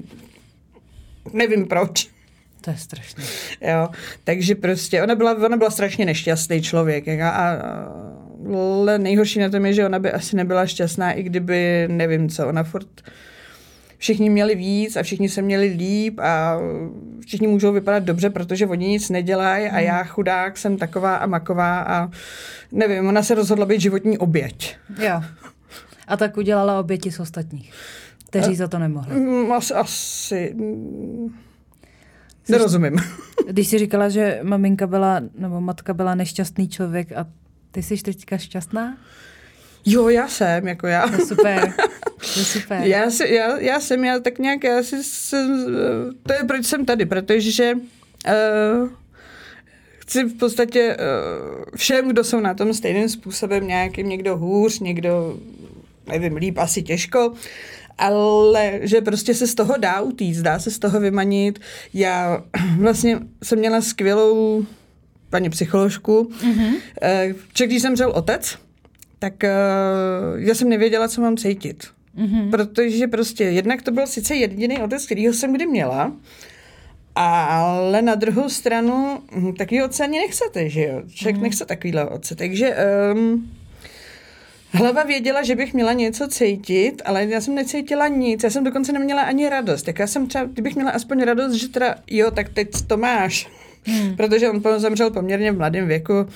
Nevím 1.34 1.68
proč. 1.68 2.08
To 2.62 2.72
je 2.72 2.78
strašné. 2.78 3.24
Jo, 3.62 3.90
takže 4.24 4.56
prostě 4.56 5.04
ona 5.04 5.16
byla, 5.16 5.46
ona 5.46 5.58
byla 5.58 5.70
strašně 5.70 6.06
nešťastný 6.06 6.62
člověk. 6.62 7.08
A, 7.08 7.30
a, 7.30 7.58
ale 8.54 9.00
nejhorší 9.00 9.40
na 9.40 9.50
tom 9.50 9.66
je, 9.66 9.74
že 9.74 9.86
ona 9.86 10.00
by 10.00 10.12
asi 10.12 10.36
nebyla 10.36 10.66
šťastná, 10.66 11.12
i 11.12 11.24
kdyby, 11.24 11.88
nevím 11.92 12.30
co, 12.30 12.48
ona 12.48 12.64
furt 12.64 13.02
všichni 14.06 14.30
měli 14.30 14.56
víc 14.56 14.96
a 14.96 15.04
všichni 15.04 15.30
se 15.30 15.42
měli 15.42 15.66
líp 15.66 16.20
a 16.20 16.58
všichni 17.26 17.48
můžou 17.48 17.72
vypadat 17.72 18.04
dobře, 18.04 18.30
protože 18.30 18.68
oni 18.68 18.88
nic 18.88 19.10
nedělají 19.10 19.68
a 19.68 19.80
já 19.80 20.04
chudák 20.04 20.58
jsem 20.58 20.78
taková 20.78 21.16
a 21.16 21.26
maková 21.26 21.82
a 21.82 22.10
nevím, 22.72 23.08
ona 23.08 23.24
se 23.24 23.36
rozhodla 23.36 23.66
být 23.66 23.82
životní 23.82 24.18
oběť. 24.18 24.76
Jo. 25.00 25.22
A 26.08 26.18
tak 26.18 26.38
udělala 26.38 26.80
oběti 26.80 27.12
z 27.12 27.20
ostatních, 27.20 27.72
kteří 28.30 28.52
a, 28.52 28.56
za 28.56 28.68
to 28.68 28.80
nemohli. 28.80 29.16
Mm, 29.16 29.52
asi, 29.52 29.74
asi 29.74 30.54
mm, 30.56 31.36
Nerozumím. 32.50 32.96
Když 33.50 33.68
jsi 33.68 33.78
říkala, 33.80 34.10
že 34.10 34.40
maminka 34.44 34.88
byla, 34.88 35.22
nebo 35.38 35.62
matka 35.62 35.94
byla 35.94 36.16
nešťastný 36.16 36.70
člověk 36.70 37.12
a 37.12 37.28
ty 37.72 37.84
jsi 37.84 37.98
teďka 37.98 38.38
šťastná? 38.38 38.98
Jo, 39.86 40.10
já 40.10 40.28
jsem, 40.28 40.68
jako 40.68 40.88
já. 40.88 41.08
To 41.08 41.26
super, 41.26 41.74
to 42.34 42.46
super. 42.46 42.82
Já, 42.84 43.10
si, 43.10 43.34
já, 43.34 43.60
já 43.60 43.80
jsem, 43.80 44.06
já 44.06 44.20
tak 44.20 44.40
nějak, 44.40 44.64
já 44.64 44.84
si, 44.84 45.04
jsem, 45.04 45.66
to 46.24 46.34
je 46.34 46.44
proč 46.48 46.66
jsem 46.66 46.86
tady, 46.86 47.06
protože 47.06 47.74
uh, 47.74 48.90
chci 49.98 50.24
v 50.24 50.38
podstatě 50.38 50.98
uh, 50.98 51.66
všem, 51.76 52.10
kdo 52.10 52.24
jsou 52.24 52.40
na 52.40 52.54
tom 52.54 52.74
stejným 52.74 53.10
způsobem 53.10 53.68
nějakým, 53.68 54.10
někdo 54.10 54.38
hůř, 54.38 54.80
někdo, 54.80 55.40
nevím, 56.08 56.36
líp, 56.36 56.58
asi 56.58 56.84
těžko, 56.84 57.34
ale 57.98 58.80
že 58.82 59.02
prostě 59.02 59.34
se 59.34 59.48
z 59.48 59.56
toho 59.56 59.74
dá 59.78 60.02
utíct, 60.02 60.42
dá 60.42 60.60
se 60.60 60.72
z 60.72 60.80
toho 60.80 61.00
vymanit. 61.00 61.60
Já 61.94 62.44
vlastně 62.80 63.20
jsem 63.44 63.60
měla 63.60 63.82
skvělou 63.82 64.66
paní 65.30 65.50
psycholožku, 65.50 66.32
mm-hmm. 66.44 66.74
uh, 67.62 67.66
když 67.66 67.82
zemřel 67.82 68.12
otec, 68.16 68.58
tak 69.20 69.34
uh, 69.44 70.40
já 70.40 70.56
jsem 70.56 70.70
nevěděla, 70.70 71.08
co 71.08 71.22
mám 71.22 71.38
cítit. 71.38 71.95
Mm-hmm. 72.18 72.50
Protože 72.50 73.08
prostě 73.08 73.44
jednak 73.44 73.82
to 73.82 73.92
byl 73.92 74.08
sice 74.08 74.36
jediný 74.36 74.80
otec, 74.80 75.06
kterýho 75.06 75.34
jsem 75.34 75.54
kdy 75.54 75.66
měla, 75.66 76.14
ale 77.16 78.02
na 78.02 78.16
druhou 78.16 78.50
stranu 78.50 79.20
hm, 79.32 79.54
takový 79.54 79.84
otce 79.84 80.04
ani 80.04 80.20
nechcete, 80.20 80.70
že 80.70 80.82
jo? 80.82 81.02
Člověk 81.14 81.38
mm-hmm. 81.38 81.42
nechce 81.42 81.66
takovýhle 81.66 82.10
otce. 82.10 82.36
Takže 82.36 82.76
um, 83.14 83.52
hlava 84.72 85.04
věděla, 85.04 85.44
že 85.44 85.56
bych 85.56 85.74
měla 85.74 85.94
něco 85.94 86.28
cítit, 86.28 87.02
ale 87.06 87.26
já 87.26 87.42
jsem 87.42 87.56
necítila 87.56 88.08
nic. 88.08 88.44
Já 88.44 88.50
jsem 88.50 88.64
dokonce 88.64 88.94
neměla 88.94 89.22
ani 89.22 89.50
radost. 89.50 89.84
Tak 89.84 90.00
já 90.00 90.08
jsem 90.08 90.28
třeba, 90.28 90.46
kdybych 90.46 90.76
měla 90.76 90.92
aspoň 90.92 91.22
radost, 91.22 91.54
že 91.54 91.68
teda 91.68 91.96
jo, 92.08 92.32
tak 92.32 92.50
teď 92.50 92.68
to 92.88 92.98
máš. 92.98 93.50
Hmm. 93.84 94.16
Protože 94.16 94.50
on 94.50 94.62
zemřel 94.78 95.12
poměrně 95.12 95.52
v 95.52 95.58
mladém 95.58 95.88
věku. 95.88 96.14
Uh, 96.14 96.28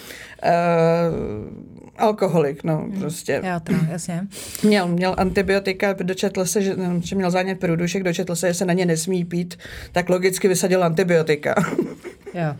alkoholik, 1.99 2.63
no, 2.63 2.77
hmm. 2.77 2.99
prostě. 2.99 3.41
Já 3.43 3.59
to, 3.59 3.73
jasně. 3.91 4.27
Měl, 4.63 4.87
měl 4.87 5.15
antibiotika, 5.17 5.93
dočetl 5.93 6.45
se, 6.45 6.61
že, 6.61 6.75
že 7.03 7.15
měl 7.15 7.31
zánět 7.31 7.59
průdušek, 7.59 8.03
dočetl 8.03 8.35
se, 8.35 8.47
že 8.47 8.53
se 8.53 8.65
na 8.65 8.73
ně 8.73 8.85
nesmí 8.85 9.25
pít, 9.25 9.59
tak 9.91 10.09
logicky 10.09 10.47
vysadil 10.47 10.83
antibiotika. 10.83 11.55
Jo. 12.33 12.55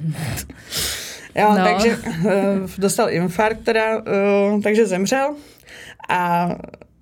jo, 1.36 1.50
no. 1.50 1.64
takže 1.64 1.98
uh, 1.98 2.32
dostal 2.78 3.10
infarkt 3.10 3.64
teda, 3.64 3.98
uh, 3.98 4.62
takže 4.62 4.86
zemřel 4.86 5.36
a 6.10 6.50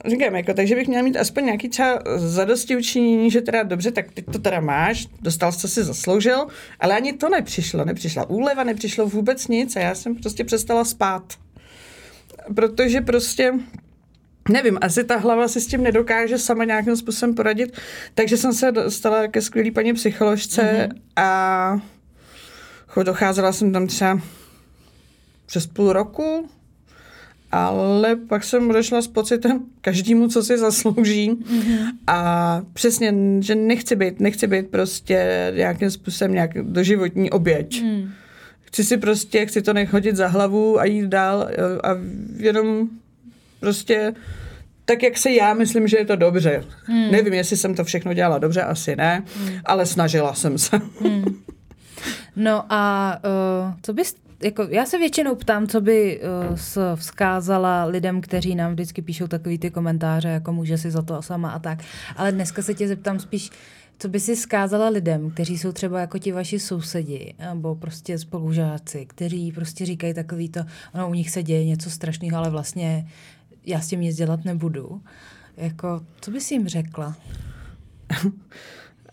říkám, 0.05 0.35
jako, 0.35 0.53
takže 0.53 0.75
bych 0.75 0.87
měla 0.87 1.03
mít 1.03 1.17
aspoň 1.17 1.45
nějaký 1.45 1.69
třeba 1.69 1.99
zadosti 2.15 2.77
učinění, 2.77 3.31
že 3.31 3.41
teda 3.41 3.63
dobře, 3.63 3.91
tak 3.91 4.11
teď 4.11 4.25
to 4.25 4.39
teda 4.39 4.59
máš, 4.59 5.07
dostal 5.21 5.51
jsi 5.51 5.67
si 5.67 5.83
zasloužil, 5.83 6.47
ale 6.79 6.95
ani 6.95 7.13
to 7.13 7.29
nepřišlo, 7.29 7.85
nepřišla 7.85 8.29
úleva, 8.29 8.63
nepřišlo 8.63 9.07
vůbec 9.07 9.47
nic 9.47 9.75
a 9.75 9.79
já 9.79 9.95
jsem 9.95 10.15
prostě 10.15 10.43
přestala 10.43 10.85
spát 10.85 11.23
protože 12.55 13.01
prostě 13.01 13.53
Nevím, 14.49 14.77
asi 14.81 15.03
ta 15.03 15.17
hlava 15.17 15.47
si 15.47 15.61
s 15.61 15.67
tím 15.67 15.83
nedokáže 15.83 16.37
sama 16.37 16.63
nějakým 16.63 16.95
způsobem 16.95 17.35
poradit, 17.35 17.77
takže 18.15 18.37
jsem 18.37 18.53
se 18.53 18.71
dostala 18.71 19.27
ke 19.27 19.41
skvělý 19.41 19.71
paní 19.71 19.93
psycholožce 19.93 20.61
mm-hmm. 20.61 20.97
a 21.15 21.81
docházela 23.03 23.51
jsem 23.51 23.71
tam 23.71 23.87
třeba 23.87 24.21
přes 25.45 25.67
půl 25.67 25.93
roku, 25.93 26.49
ale 27.51 28.15
pak 28.15 28.43
jsem 28.43 28.69
odešla 28.69 29.01
s 29.01 29.07
pocitem 29.07 29.65
každému, 29.81 30.27
co 30.27 30.43
si 30.43 30.57
zaslouží 30.57 31.31
mm-hmm. 31.31 31.85
a 32.07 32.61
přesně, 32.73 33.13
že 33.39 33.55
nechci 33.55 33.95
být, 33.95 34.19
nechci 34.19 34.47
být 34.47 34.67
prostě 34.67 35.51
nějakým 35.55 35.91
způsobem 35.91 36.33
nějak 36.33 36.53
doživotní 36.53 37.29
oběť. 37.29 37.83
Mm 37.83 38.09
chci 38.67 38.83
si 38.83 38.97
prostě, 38.97 39.45
chci 39.45 39.61
to 39.61 39.73
nechodit 39.73 40.15
za 40.15 40.27
hlavu 40.27 40.79
a 40.79 40.85
jít 40.85 41.07
dál 41.07 41.49
a 41.83 41.89
jenom 42.37 42.89
prostě 43.59 44.13
tak, 44.85 45.03
jak 45.03 45.17
se 45.17 45.31
já 45.31 45.53
myslím, 45.53 45.87
že 45.87 45.97
je 45.97 46.05
to 46.05 46.15
dobře. 46.15 46.63
Hmm. 46.83 47.11
Nevím, 47.11 47.33
jestli 47.33 47.57
jsem 47.57 47.75
to 47.75 47.83
všechno 47.83 48.13
dělala 48.13 48.37
dobře, 48.37 48.61
asi 48.61 48.95
ne, 48.95 49.23
hmm. 49.37 49.59
ale 49.65 49.85
snažila 49.85 50.33
jsem 50.33 50.57
se. 50.57 50.77
Hmm. 51.01 51.23
No 52.35 52.65
a 52.69 53.13
uh, 53.67 53.73
co 53.81 53.93
bys 53.93 54.15
jako, 54.43 54.67
já 54.69 54.85
se 54.85 54.97
většinou 54.97 55.35
ptám, 55.35 55.67
co 55.67 55.81
by 55.81 56.21
uh, 56.49 56.95
vzkázala 56.95 57.85
lidem, 57.85 58.21
kteří 58.21 58.55
nám 58.55 58.71
vždycky 58.71 59.01
píšou 59.01 59.27
takový 59.27 59.57
ty 59.57 59.71
komentáře, 59.71 60.27
jako 60.27 60.53
může 60.53 60.77
si 60.77 60.91
za 60.91 61.01
to 61.01 61.21
sama 61.21 61.51
a 61.51 61.59
tak. 61.59 61.79
Ale 62.15 62.31
dneska 62.31 62.61
se 62.61 62.73
tě 62.73 62.87
zeptám 62.87 63.19
spíš, 63.19 63.49
co 63.99 64.09
by 64.09 64.19
si 64.19 64.35
zkázala 64.35 64.89
lidem, 64.89 65.31
kteří 65.31 65.57
jsou 65.57 65.71
třeba 65.71 65.99
jako 65.99 66.19
ti 66.19 66.31
vaši 66.31 66.59
sousedi 66.59 67.33
nebo 67.39 67.75
prostě 67.75 68.19
spolužáci, 68.19 69.05
kteří 69.05 69.51
prostě 69.51 69.85
říkají 69.85 70.13
takový 70.13 70.49
to, 70.49 70.59
ono 70.93 71.09
u 71.09 71.13
nich 71.13 71.29
se 71.29 71.43
děje 71.43 71.65
něco 71.65 71.89
strašného, 71.89 72.37
ale 72.37 72.49
vlastně 72.49 73.07
já 73.65 73.81
s 73.81 73.87
tím 73.87 74.01
nic 74.01 74.17
dělat 74.17 74.45
nebudu. 74.45 75.01
Jako, 75.57 76.01
co 76.21 76.31
bys 76.31 76.51
jim 76.51 76.67
řekla? 76.67 77.15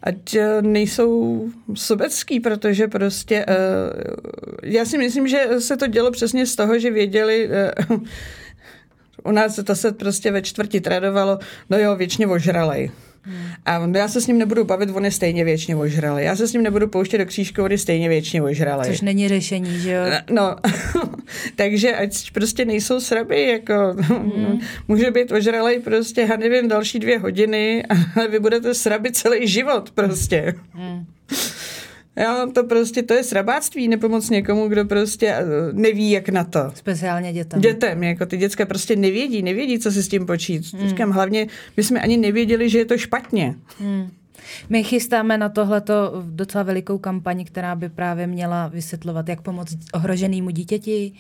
ať 0.04 0.34
eh, 0.34 0.62
nejsou 0.62 1.44
sobecký, 1.74 2.40
protože 2.40 2.88
prostě 2.88 3.46
uh, 3.48 3.54
já 4.62 4.84
si 4.84 4.98
myslím, 4.98 5.28
že 5.28 5.46
se 5.58 5.76
to 5.76 5.86
dělo 5.86 6.10
přesně 6.10 6.46
z 6.46 6.56
toho, 6.56 6.78
že 6.78 6.90
věděli, 6.90 7.50
uh, 7.90 8.00
u 9.24 9.30
nás 9.30 9.60
to 9.64 9.74
se 9.74 9.92
prostě 9.92 10.30
ve 10.30 10.42
čtvrti 10.42 10.80
tradovalo, 10.80 11.38
no 11.70 11.78
jo, 11.78 11.96
věčně 11.96 12.26
ožralej. 12.26 12.90
A 13.66 13.90
já 13.94 14.08
se 14.08 14.20
s 14.20 14.26
ním 14.26 14.38
nebudu 14.38 14.64
bavit, 14.64 14.90
on 14.92 15.04
je 15.04 15.10
stejně 15.10 15.44
věčně 15.44 15.76
ožralý. 15.76 16.24
Já 16.24 16.36
se 16.36 16.48
s 16.48 16.52
ním 16.52 16.62
nebudu 16.62 16.88
pouštět 16.88 17.18
do 17.18 17.26
křížku, 17.26 17.62
on 17.62 17.72
je 17.72 17.78
stejně 17.78 18.08
věčně 18.08 18.42
ožralý. 18.42 18.88
Což 18.88 19.00
není 19.00 19.28
řešení, 19.28 19.78
že 19.80 19.92
jo? 19.92 20.02
No, 20.30 20.56
takže 21.56 21.96
ať 21.96 22.30
prostě 22.30 22.64
nejsou 22.64 23.00
sraby, 23.00 23.42
jako 23.42 23.74
mm. 24.10 24.60
může 24.88 25.10
být 25.10 25.32
ožralý 25.32 25.78
prostě, 25.78 26.20
já 26.20 26.36
nevím, 26.36 26.68
další 26.68 26.98
dvě 26.98 27.18
hodiny 27.18 27.84
a 27.88 28.26
vy 28.26 28.38
budete 28.38 28.74
sraby 28.74 29.12
celý 29.12 29.48
život 29.48 29.90
prostě. 29.90 30.54
Mm. 30.74 31.06
Jo, 32.16 32.48
to 32.54 32.64
prostě, 32.64 33.02
to 33.02 33.14
je 33.14 33.24
srabáctví, 33.24 33.88
nepomoc 33.88 34.30
někomu, 34.30 34.68
kdo 34.68 34.84
prostě 34.84 35.28
eh, 35.28 35.44
neví, 35.72 36.10
jak 36.10 36.28
na 36.28 36.44
to. 36.44 36.60
Speciálně 36.74 37.32
dětem. 37.32 37.60
Dětem, 37.60 38.02
jako 38.02 38.26
ty 38.26 38.36
děcka 38.36 38.66
prostě 38.66 38.96
nevědí, 38.96 39.42
nevědí, 39.42 39.78
co 39.78 39.92
si 39.92 40.02
s 40.02 40.08
tím 40.08 40.26
počít. 40.26 40.74
Hmm. 40.74 40.88
Říkám, 40.88 41.10
hlavně 41.10 41.46
my 41.76 41.82
jsme 41.82 42.00
ani 42.00 42.16
nevěděli, 42.16 42.70
že 42.70 42.78
je 42.78 42.84
to 42.84 42.98
špatně. 42.98 43.54
Hmm. 43.78 44.10
My 44.68 44.84
chystáme 44.84 45.38
na 45.38 45.48
tohleto 45.48 46.22
docela 46.26 46.64
velikou 46.64 46.98
kampaň, 46.98 47.44
která 47.44 47.74
by 47.74 47.88
právě 47.88 48.26
měla 48.26 48.68
vysvětlovat, 48.68 49.28
jak 49.28 49.40
pomoct 49.40 49.76
ohroženému 49.92 50.50
dítěti, 50.50 51.12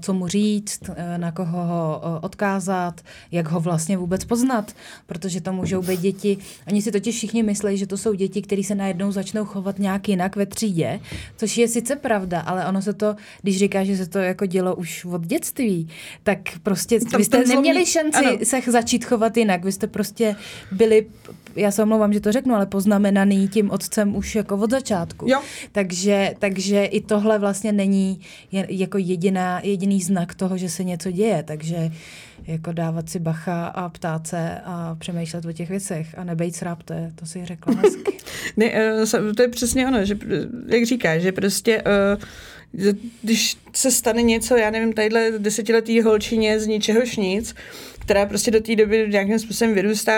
co 0.00 0.12
mu 0.14 0.28
říct, 0.28 0.80
e, 0.96 1.18
na 1.18 1.32
koho 1.32 1.64
ho 1.64 2.02
odkázat, 2.22 3.00
jak 3.32 3.48
ho 3.48 3.60
vlastně 3.60 3.96
vůbec 3.96 4.24
poznat, 4.24 4.72
protože 5.06 5.40
to 5.40 5.52
můžou 5.52 5.82
být 5.82 6.00
děti. 6.00 6.38
Oni 6.68 6.82
si 6.82 6.92
totiž 6.92 7.16
všichni 7.16 7.42
myslí, 7.42 7.76
že 7.76 7.86
to 7.86 7.96
jsou 7.96 8.14
děti, 8.14 8.42
které 8.42 8.62
se 8.62 8.74
najednou 8.74 9.12
začnou 9.12 9.44
chovat 9.44 9.78
nějak 9.78 10.08
jinak 10.08 10.36
ve 10.36 10.46
třídě, 10.46 11.00
což 11.36 11.58
je 11.58 11.68
sice 11.68 11.96
pravda, 11.96 12.40
ale 12.40 12.66
ono 12.66 12.82
se 12.82 12.92
to, 12.92 13.16
když 13.42 13.58
říká, 13.58 13.84
že 13.84 13.96
se 13.96 14.06
to 14.06 14.18
jako 14.18 14.46
dělo 14.46 14.74
už 14.74 15.04
od 15.04 15.26
dětství, 15.26 15.88
tak 16.22 16.38
prostě 16.62 16.98
vy 17.16 17.24
jste 17.24 17.44
neměli 17.44 17.86
šanci 17.86 18.18
ano. 18.18 18.38
se 18.42 18.60
začít 18.66 19.04
chovat 19.04 19.36
jinak. 19.36 19.64
Vy 19.64 19.72
jste 19.72 19.86
prostě 19.86 20.36
byli 20.72 21.06
já 21.56 21.70
se 21.70 21.82
omlouvám, 21.82 22.12
že 22.12 22.20
to 22.20 22.32
řeknu, 22.32 22.54
ale 22.54 22.66
poznamenaný 22.66 23.48
tím 23.48 23.70
otcem 23.70 24.16
už 24.16 24.34
jako 24.34 24.56
od 24.56 24.70
začátku. 24.70 25.26
Jo. 25.28 25.40
Takže, 25.72 26.34
takže 26.38 26.84
i 26.84 27.00
tohle 27.00 27.38
vlastně 27.38 27.72
není 27.72 28.20
jako 28.68 28.98
jediná, 28.98 29.45
jediný 29.62 30.02
znak 30.02 30.34
toho, 30.34 30.58
že 30.58 30.68
se 30.68 30.84
něco 30.84 31.10
děje, 31.10 31.42
takže 31.42 31.90
jako 32.46 32.72
dávat 32.72 33.10
si 33.10 33.18
bacha 33.18 33.66
a 33.66 33.88
ptát 33.88 34.26
se 34.26 34.58
a 34.64 34.96
přemýšlet 34.98 35.44
o 35.44 35.52
těch 35.52 35.68
věcech 35.68 36.18
a 36.18 36.24
nebejt 36.24 36.56
sráp, 36.56 36.82
to, 37.14 37.26
si 37.26 37.44
řekla 37.44 37.74
ne, 38.56 38.66
eh, 38.74 39.32
to 39.36 39.42
je 39.42 39.48
přesně 39.48 39.86
ono, 39.86 40.04
že 40.04 40.18
jak 40.66 40.86
říkáš, 40.86 41.22
že 41.22 41.32
prostě 41.32 41.82
uh, 41.82 42.22
když 43.22 43.56
se 43.72 43.90
stane 43.90 44.22
něco, 44.22 44.56
já 44.56 44.70
nevím, 44.70 44.92
tadyhle 44.92 45.30
desetiletý 45.38 46.02
holčině 46.02 46.60
z 46.60 46.66
ničehož 46.66 47.16
nic, 47.16 47.54
která 48.06 48.26
prostě 48.26 48.50
do 48.50 48.60
té 48.60 48.76
doby 48.76 49.06
nějakým 49.10 49.38
způsobem 49.38 49.74
vyrůstá 49.74 50.12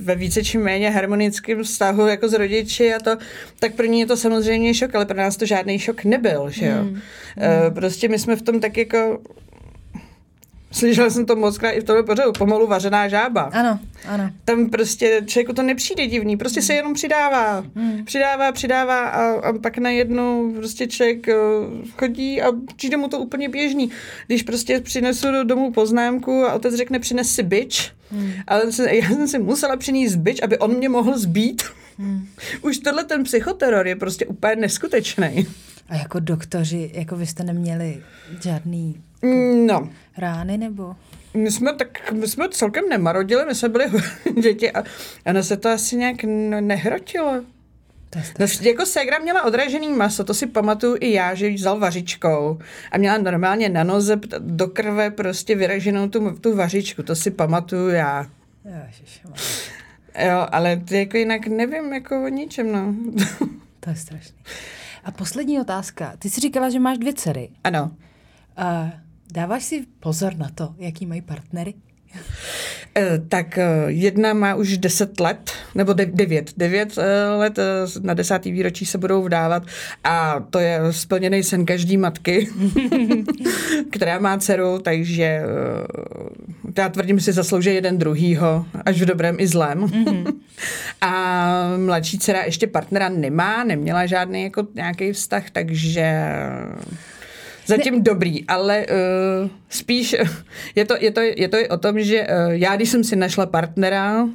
ve 0.00 0.14
více 0.14 0.44
či 0.44 0.58
méně 0.58 0.90
harmonickém 0.90 1.62
vztahu 1.62 2.06
jako 2.06 2.28
s 2.28 2.32
rodiči 2.32 2.94
a 2.94 2.98
to, 2.98 3.16
tak 3.58 3.74
pro 3.74 3.86
ní 3.86 4.00
je 4.00 4.06
to 4.06 4.16
samozřejmě 4.16 4.74
šok, 4.74 4.94
ale 4.94 5.06
pro 5.06 5.16
nás 5.16 5.36
to 5.36 5.46
žádný 5.46 5.78
šok 5.78 6.04
nebyl, 6.04 6.50
že 6.50 6.66
jo. 6.66 6.76
Hmm. 6.76 6.92
Uh, 6.92 7.74
prostě 7.74 8.08
my 8.08 8.18
jsme 8.18 8.36
v 8.36 8.42
tom 8.42 8.60
tak 8.60 8.76
jako 8.76 9.20
Slyšela 10.72 11.10
jsem 11.10 11.26
to 11.26 11.36
moc 11.36 11.58
krát 11.58 11.70
i 11.70 11.80
v 11.80 11.84
tomhle 11.84 12.02
pořadu, 12.02 12.32
pomalu 12.32 12.66
vařená 12.66 13.08
žába. 13.08 13.42
Ano, 13.42 13.78
ano. 14.08 14.30
Tam 14.44 14.70
prostě 14.70 15.22
člověku 15.26 15.52
to 15.52 15.62
nepřijde 15.62 16.06
divný, 16.06 16.36
prostě 16.36 16.60
mm. 16.60 16.66
se 16.66 16.74
jenom 16.74 16.94
přidává. 16.94 17.64
Mm. 17.74 18.04
Přidává, 18.04 18.52
přidává 18.52 19.08
a, 19.08 19.48
a 19.48 19.52
pak 19.58 19.78
najednou 19.78 20.52
prostě 20.52 20.86
člověk 20.86 21.26
uh, 21.26 21.88
chodí 21.98 22.42
a 22.42 22.52
přijde 22.76 22.96
mu 22.96 23.08
to 23.08 23.18
úplně 23.18 23.48
běžný. 23.48 23.90
Když 24.26 24.42
prostě 24.42 24.80
přinesu 24.80 25.32
do 25.32 25.44
domu 25.44 25.72
poznámku 25.72 26.44
a 26.44 26.52
otec 26.52 26.74
řekne 26.74 26.98
přines 26.98 27.34
si 27.34 27.42
byč, 27.42 27.92
mm. 28.10 28.32
ale 28.46 28.62
já 28.90 29.08
jsem 29.08 29.28
si 29.28 29.38
musela 29.38 29.76
přinést 29.76 30.16
byč, 30.16 30.42
aby 30.42 30.58
on 30.58 30.76
mě 30.76 30.88
mohl 30.88 31.18
zbít. 31.18 31.62
Mm. 31.98 32.26
Už 32.62 32.78
tohle 32.78 33.04
ten 33.04 33.24
psychoteror 33.24 33.86
je 33.86 33.96
prostě 33.96 34.26
úplně 34.26 34.56
neskutečný. 34.56 35.46
A 35.88 35.96
jako 35.96 36.20
doktoři, 36.20 36.90
jako 36.94 37.16
vy 37.16 37.26
jste 37.26 37.44
neměli 37.44 38.02
žádný 38.42 39.02
No. 39.66 39.88
Rány 40.18 40.58
nebo? 40.58 40.96
My 41.34 41.50
jsme, 41.50 41.74
tak, 41.74 42.12
my 42.12 42.28
jsme 42.28 42.48
celkem 42.48 42.88
nemarodili, 42.88 43.44
my 43.46 43.54
jsme 43.54 43.68
byli 43.68 43.84
děti 44.42 44.72
a, 44.72 44.84
a 45.24 45.42
se 45.42 45.56
to 45.56 45.68
asi 45.68 45.96
nějak 45.96 46.24
nehrotilo. 46.60 47.42
No, 48.38 48.46
jako 48.60 48.86
ségra 48.86 49.18
měla 49.18 49.42
odražený 49.42 49.92
maso, 49.92 50.24
to 50.24 50.34
si 50.34 50.46
pamatuju 50.46 50.96
i 51.00 51.12
já, 51.12 51.34
že 51.34 51.50
vzal 51.50 51.78
vařičkou 51.78 52.58
a 52.92 52.98
měla 52.98 53.18
normálně 53.18 53.68
na 53.68 53.84
noze 53.84 54.20
do 54.38 54.68
krve 54.68 55.10
prostě 55.10 55.56
vyraženou 55.56 56.08
tu, 56.08 56.30
tu 56.30 56.56
vařičku, 56.56 57.02
to 57.02 57.16
si 57.16 57.30
pamatuju 57.30 57.88
já. 57.88 58.26
Jo, 60.18 60.46
ale 60.52 60.76
ty 60.76 60.98
jako 60.98 61.16
jinak 61.16 61.46
nevím 61.46 61.92
jako 61.92 62.24
o 62.24 62.28
ničem, 62.28 62.72
no. 62.72 62.94
To 63.80 63.90
je 63.90 63.96
strašný. 63.96 64.36
A 65.04 65.10
poslední 65.10 65.60
otázka. 65.60 66.12
Ty 66.18 66.30
jsi 66.30 66.40
říkala, 66.40 66.70
že 66.70 66.80
máš 66.80 66.98
dvě 66.98 67.14
dcery. 67.14 67.50
Ano. 67.64 67.90
Uh, 68.58 68.90
Dáváš 69.32 69.64
si 69.64 69.86
pozor 70.00 70.36
na 70.36 70.48
to, 70.54 70.74
jaký 70.78 71.06
mají 71.06 71.20
partnery? 71.20 71.74
Eh, 72.94 73.18
tak 73.28 73.58
eh, 73.58 73.84
jedna 73.86 74.32
má 74.32 74.54
už 74.54 74.78
deset 74.78 75.20
let, 75.20 75.50
nebo 75.74 75.92
devět, 75.92 76.52
devět 76.56 76.98
eh, 76.98 77.28
let 77.28 77.58
na 78.02 78.14
desátý 78.14 78.52
výročí 78.52 78.86
se 78.86 78.98
budou 78.98 79.22
vdávat 79.22 79.62
a 80.04 80.40
to 80.50 80.58
je 80.58 80.80
splněný 80.90 81.42
sen 81.42 81.66
každý 81.66 81.96
matky, 81.96 82.48
která 83.90 84.18
má 84.18 84.38
dceru, 84.38 84.78
takže 84.78 85.42
já 86.78 86.88
tvrdím, 86.88 87.18
že 87.18 87.24
si 87.24 87.32
zaslouží 87.32 87.74
jeden 87.74 87.98
druhýho, 87.98 88.66
až 88.84 89.02
v 89.02 89.04
dobrém 89.04 89.36
i 89.38 89.46
zlém. 89.46 89.80
Mm-hmm. 89.80 90.34
a 91.00 91.76
mladší 91.76 92.18
dcera 92.18 92.42
ještě 92.42 92.66
partnera 92.66 93.08
nemá, 93.08 93.64
neměla 93.64 94.06
žádný 94.06 94.42
jako 94.42 94.66
nějaký 94.74 95.12
vztah, 95.12 95.50
takže 95.50 96.22
Zatím 97.66 97.94
ne. 97.94 98.00
dobrý, 98.00 98.44
ale 98.48 98.86
uh, 98.86 99.50
spíš 99.68 100.16
je 100.74 100.84
to, 100.84 100.94
je, 101.00 101.10
to, 101.10 101.20
je 101.20 101.48
to 101.48 101.56
o 101.70 101.76
tom, 101.76 102.00
že 102.00 102.26
uh, 102.26 102.52
já, 102.52 102.76
když 102.76 102.88
jsem 102.88 103.04
si 103.04 103.16
našla 103.16 103.46
partnera, 103.46 104.28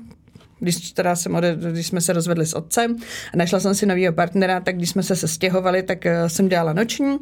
když, 0.59 0.91
teda 0.91 1.15
jsem 1.15 1.35
ode, 1.35 1.57
když 1.71 1.87
jsme 1.87 2.01
se 2.01 2.13
rozvedli 2.13 2.45
s 2.45 2.53
otcem 2.53 2.95
a 3.33 3.37
našla 3.37 3.59
jsem 3.59 3.75
si 3.75 3.85
nového 3.85 4.13
partnera, 4.13 4.59
tak 4.59 4.75
když 4.77 4.89
jsme 4.89 5.03
se 5.03 5.15
sestěhovali, 5.15 5.83
tak 5.83 6.05
uh, 6.05 6.27
jsem 6.27 6.49
dělala 6.49 6.73
noční 6.73 7.17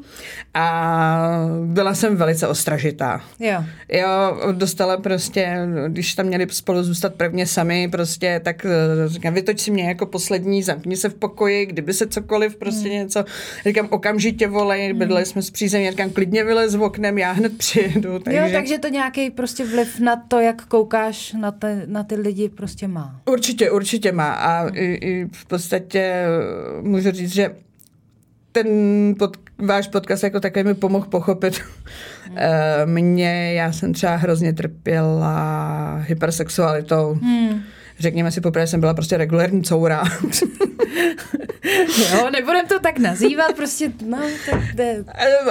a 0.54 1.48
byla 1.66 1.96
jsem 1.96 2.16
velice 2.16 2.48
ostražitá. 2.48 3.22
Jo. 3.40 3.64
Jo, 3.90 4.38
dostala 4.52 4.98
prostě, 4.98 5.58
když 5.88 6.16
tam 6.16 6.26
měli 6.26 6.48
spolu 6.50 6.84
zůstat 6.84 7.16
prvně 7.16 7.48
sami, 7.48 7.88
prostě, 7.92 8.42
tak 8.44 8.66
uh, 8.66 9.12
říkám, 9.12 9.34
vytoč 9.34 9.60
si 9.60 9.72
mě 9.72 9.88
jako 9.88 10.06
poslední, 10.06 10.64
zamkni 10.64 10.98
se 10.98 11.10
v 11.10 11.14
pokoji, 11.14 11.66
kdyby 11.66 11.94
se 11.94 12.08
cokoliv, 12.08 12.56
prostě 12.56 12.90
hmm. 12.90 12.98
něco, 12.98 13.26
říkám, 13.66 13.88
okamžitě 13.92 14.48
volej, 14.48 14.90
hmm. 14.90 15.00
bydleli 15.00 15.26
jsme 15.26 15.42
s 15.42 15.52
přízemí, 15.52 15.92
říkám, 15.92 16.10
klidně 16.10 16.44
vylez 16.44 16.76
v 16.76 16.82
oknem, 16.82 17.18
já 17.18 17.32
hned 17.32 17.58
přijedu. 17.58 18.20
Takže... 18.20 18.40
Jo, 18.40 18.50
takže 18.54 18.78
to 18.78 18.88
nějaký 18.88 19.30
prostě 19.30 19.66
vliv 19.66 20.00
na 20.00 20.16
to, 20.16 20.40
jak 20.40 20.66
koukáš 20.66 21.34
na, 21.34 21.52
te, 21.52 21.84
na 21.86 22.04
ty 22.04 22.16
lidi 22.16 22.50
prostě 22.50 22.88
má. 22.88 23.22
Určitě, 23.26 23.72
určitě 23.72 24.12
má 24.12 24.34
a 24.34 24.68
i, 24.68 24.86
i 24.86 25.28
v 25.32 25.46
podstatě 25.46 26.00
eh, 26.00 26.82
můžu 26.82 27.12
říct, 27.12 27.34
že 27.34 27.56
ten 28.52 28.68
pod, 29.20 29.38
váš 29.58 29.88
podcast 29.88 30.24
jako 30.24 30.40
také 30.40 30.64
mi 30.64 30.74
pomohl 30.74 31.06
pochopit 31.06 31.62
hmm. 32.24 32.94
mě, 32.94 33.54
já 33.54 33.72
jsem 33.72 33.94
třeba 33.94 34.16
hrozně 34.16 34.54
trpěla 34.54 35.96
hypersexualitou. 35.96 37.18
Hmm. 37.22 37.62
Řekněme 38.00 38.32
si, 38.32 38.42
poprvé 38.42 38.68
jsem 38.68 38.80
byla 38.80 38.94
prostě 38.94 39.18
regulární 39.18 39.64
coura. 39.64 40.04
jo, 42.14 42.30
nebudem 42.32 42.68
to 42.68 42.80
tak 42.80 43.00
nazývat, 43.00 43.56
prostě, 43.56 43.92
no, 44.06 44.18
tak 44.50 44.62
jde. 44.74 45.04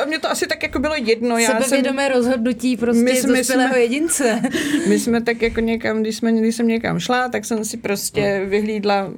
A 0.03 0.05
mě 0.05 0.19
to 0.19 0.31
asi 0.31 0.47
tak 0.47 0.63
jako 0.63 0.79
bylo 0.79 0.95
jedno. 0.97 1.39
Já 1.39 1.61
Sebevědomé 1.63 2.07
jsem, 2.07 2.13
rozhodnutí 2.13 2.77
prostě 2.77 3.03
my 3.03 3.45
jsme, 3.45 3.79
jedince. 3.79 4.43
My 4.89 4.99
jsme 4.99 5.23
tak 5.23 5.43
jako 5.43 5.61
někam, 5.61 6.01
když, 6.01 6.17
jsme, 6.17 6.33
když 6.33 6.57
jsem 6.57 6.69
někam 6.69 7.01
šla, 7.01 7.29
tak 7.29 7.45
jsem 7.45 7.65
si 7.65 7.77
prostě 7.77 8.41
no. 8.41 8.51
vyhlídla 8.51 9.11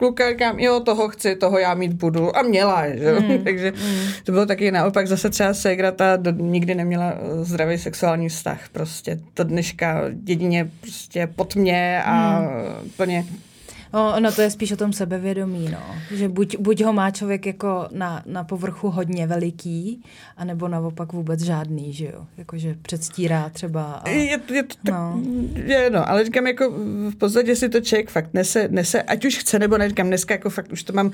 kluka, 0.00 0.30
říkám, 0.30 0.58
jo, 0.58 0.80
toho 0.80 1.08
chci, 1.08 1.36
toho 1.36 1.58
já 1.58 1.74
mít 1.74 1.92
budu. 1.92 2.36
A 2.36 2.42
měla, 2.42 2.88
že 2.88 3.12
mm. 3.12 3.38
Takže 3.44 3.72
mm. 3.72 3.98
to 4.24 4.32
bylo 4.32 4.46
taky 4.46 4.70
naopak. 4.70 5.06
Zase 5.06 5.30
třeba 5.30 5.54
Segra 5.54 5.92
ta 5.92 6.16
do, 6.16 6.30
nikdy 6.30 6.74
neměla 6.74 7.12
eh, 7.12 7.44
zdravý 7.44 7.78
sexuální 7.78 8.28
vztah. 8.28 8.68
Prostě 8.72 9.20
to 9.34 9.44
dneška 9.44 10.02
jedině 10.26 10.70
prostě 10.80 11.26
pod 11.36 11.56
mě 11.56 12.02
a 12.04 12.40
mm. 12.40 12.90
plně 12.96 13.24
No, 13.92 14.14
ono 14.16 14.32
to 14.32 14.42
je 14.42 14.50
spíš 14.50 14.72
o 14.72 14.76
tom 14.76 14.92
sebevědomí, 14.92 15.68
no. 15.72 15.96
Že 16.16 16.28
buď, 16.28 16.56
buď 16.58 16.84
ho 16.84 16.92
má 16.92 17.10
člověk 17.10 17.46
jako 17.46 17.88
na, 17.92 18.22
na 18.26 18.44
povrchu 18.44 18.90
hodně 18.90 19.26
veliký, 19.26 20.02
anebo 20.36 20.68
naopak 20.68 21.12
vůbec 21.12 21.40
žádný, 21.42 21.92
že 21.92 22.04
jo. 22.04 22.26
Jakože 22.38 22.76
předstírá 22.82 23.48
třeba. 23.48 23.92
A, 23.92 24.08
je, 24.08 24.24
je 24.24 24.38
to 24.38 24.74
tak, 24.84 24.94
no. 24.94 25.20
Je, 25.54 25.90
no, 25.90 26.08
ale 26.08 26.24
říkám, 26.24 26.46
jako 26.46 26.70
v 27.10 27.16
podstatě 27.16 27.56
si 27.56 27.68
to 27.68 27.80
člověk 27.80 28.10
fakt 28.10 28.34
nese, 28.34 28.68
nese, 28.70 29.02
ať 29.02 29.24
už 29.24 29.38
chce 29.38 29.58
nebo 29.58 29.78
ne, 29.78 29.88
říkám, 29.88 30.06
dneska 30.06 30.34
jako 30.34 30.50
fakt 30.50 30.72
už 30.72 30.82
to 30.82 30.92
mám 30.92 31.06
uh, 31.06 31.12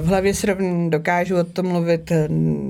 v 0.00 0.06
hlavě 0.06 0.34
srovný, 0.34 0.90
dokážu 0.90 1.36
o 1.36 1.44
tom 1.44 1.66
mluvit, 1.66 2.12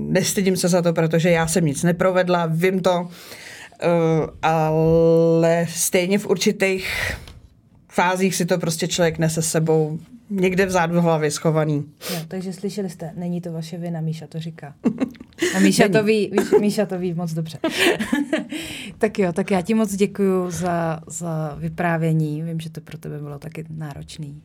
nestydím 0.09 0.57
se 0.57 0.69
za 0.69 0.83
to, 0.83 0.93
protože 0.93 1.31
já 1.31 1.47
jsem 1.47 1.65
nic 1.65 1.83
neprovedla, 1.83 2.47
vím 2.47 2.81
to, 2.81 3.01
uh, 3.01 3.09
ale 4.43 5.67
stejně 5.69 6.19
v 6.19 6.27
určitých 6.27 6.89
fázích 7.99 8.35
si 8.35 8.47
to 8.47 8.59
prostě 8.59 8.89
člověk 8.89 9.19
nese 9.19 9.43
sebou 9.43 9.99
někde 10.31 10.67
vzadu 10.67 10.95
v 10.95 11.03
hlavě 11.03 11.31
schovaný. 11.31 11.85
Jo, 12.15 12.21
takže 12.29 12.53
slyšeli 12.53 12.91
jste, 12.91 13.11
není 13.17 13.41
to 13.41 13.53
vaše 13.53 13.79
vina, 13.79 14.01
Míša 14.01 14.27
to 14.27 14.41
říká. 14.41 14.75
A 15.57 15.59
Míša 15.59 15.89
to 15.89 16.05
ví, 16.05 16.31
Míša 16.61 16.87
to 16.87 16.99
ví 16.99 17.15
moc 17.15 17.33
dobře. 17.33 17.59
tak 18.99 19.19
jo, 19.19 19.33
tak 19.33 19.51
já 19.51 19.63
ti 19.63 19.75
moc 19.75 19.95
děkuju 19.95 20.51
za, 20.51 21.01
za 21.07 21.57
vyprávění. 21.59 22.43
Vím, 22.43 22.61
že 22.61 22.71
to 22.71 22.81
pro 22.81 22.99
tebe 22.99 23.19
bylo 23.19 23.39
taky 23.39 23.65
náročný. 23.71 24.43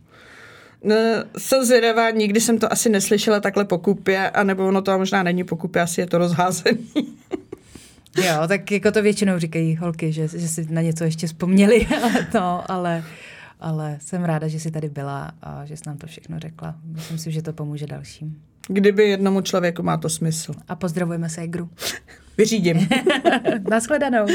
No, 0.84 0.96
jsem 1.38 1.66
zvědavá, 1.66 2.10
nikdy 2.10 2.42
jsem 2.42 2.60
to 2.60 2.72
asi 2.72 2.90
neslyšela 2.90 3.40
takhle 3.40 3.66
pokupě, 3.66 4.30
anebo 4.30 4.68
ono 4.68 4.82
to 4.82 4.98
možná 4.98 5.24
není 5.24 5.44
pokupě, 5.44 5.82
asi 5.82 6.02
je 6.02 6.08
to 6.08 6.18
rozházený. 6.18 6.88
jo, 8.18 8.48
tak 8.48 8.72
jako 8.72 8.92
to 8.92 9.02
většinou 9.02 9.40
říkají 9.40 9.76
holky, 9.76 10.12
že, 10.12 10.28
že 10.28 10.48
si 10.48 10.68
na 10.70 10.82
něco 10.82 11.04
ještě 11.04 11.28
vzpomněli, 11.28 11.88
ale 12.04 12.28
to, 12.32 12.72
ale 12.72 13.04
ale 13.64 13.98
jsem 14.02 14.24
ráda, 14.24 14.48
že 14.48 14.60
jsi 14.60 14.72
tady 14.72 14.90
byla 14.90 15.32
a 15.42 15.66
že 15.66 15.78
jsi 15.78 15.84
nám 15.88 15.98
to 15.98 16.08
všechno 16.08 16.40
řekla. 16.40 16.76
Myslím 16.84 17.18
si, 17.18 17.32
že 17.32 17.42
to 17.42 17.54
pomůže 17.54 17.88
dalším. 17.88 18.42
Kdyby 18.68 19.04
jednomu 19.04 19.42
člověku 19.42 19.84
má 19.84 19.98
to 19.98 20.10
smysl. 20.10 20.54
A 20.68 20.76
pozdravujeme 20.76 21.30
Ségru. 21.30 21.70
Vyřídím. 22.38 22.88
Naschledanou. 23.70 24.26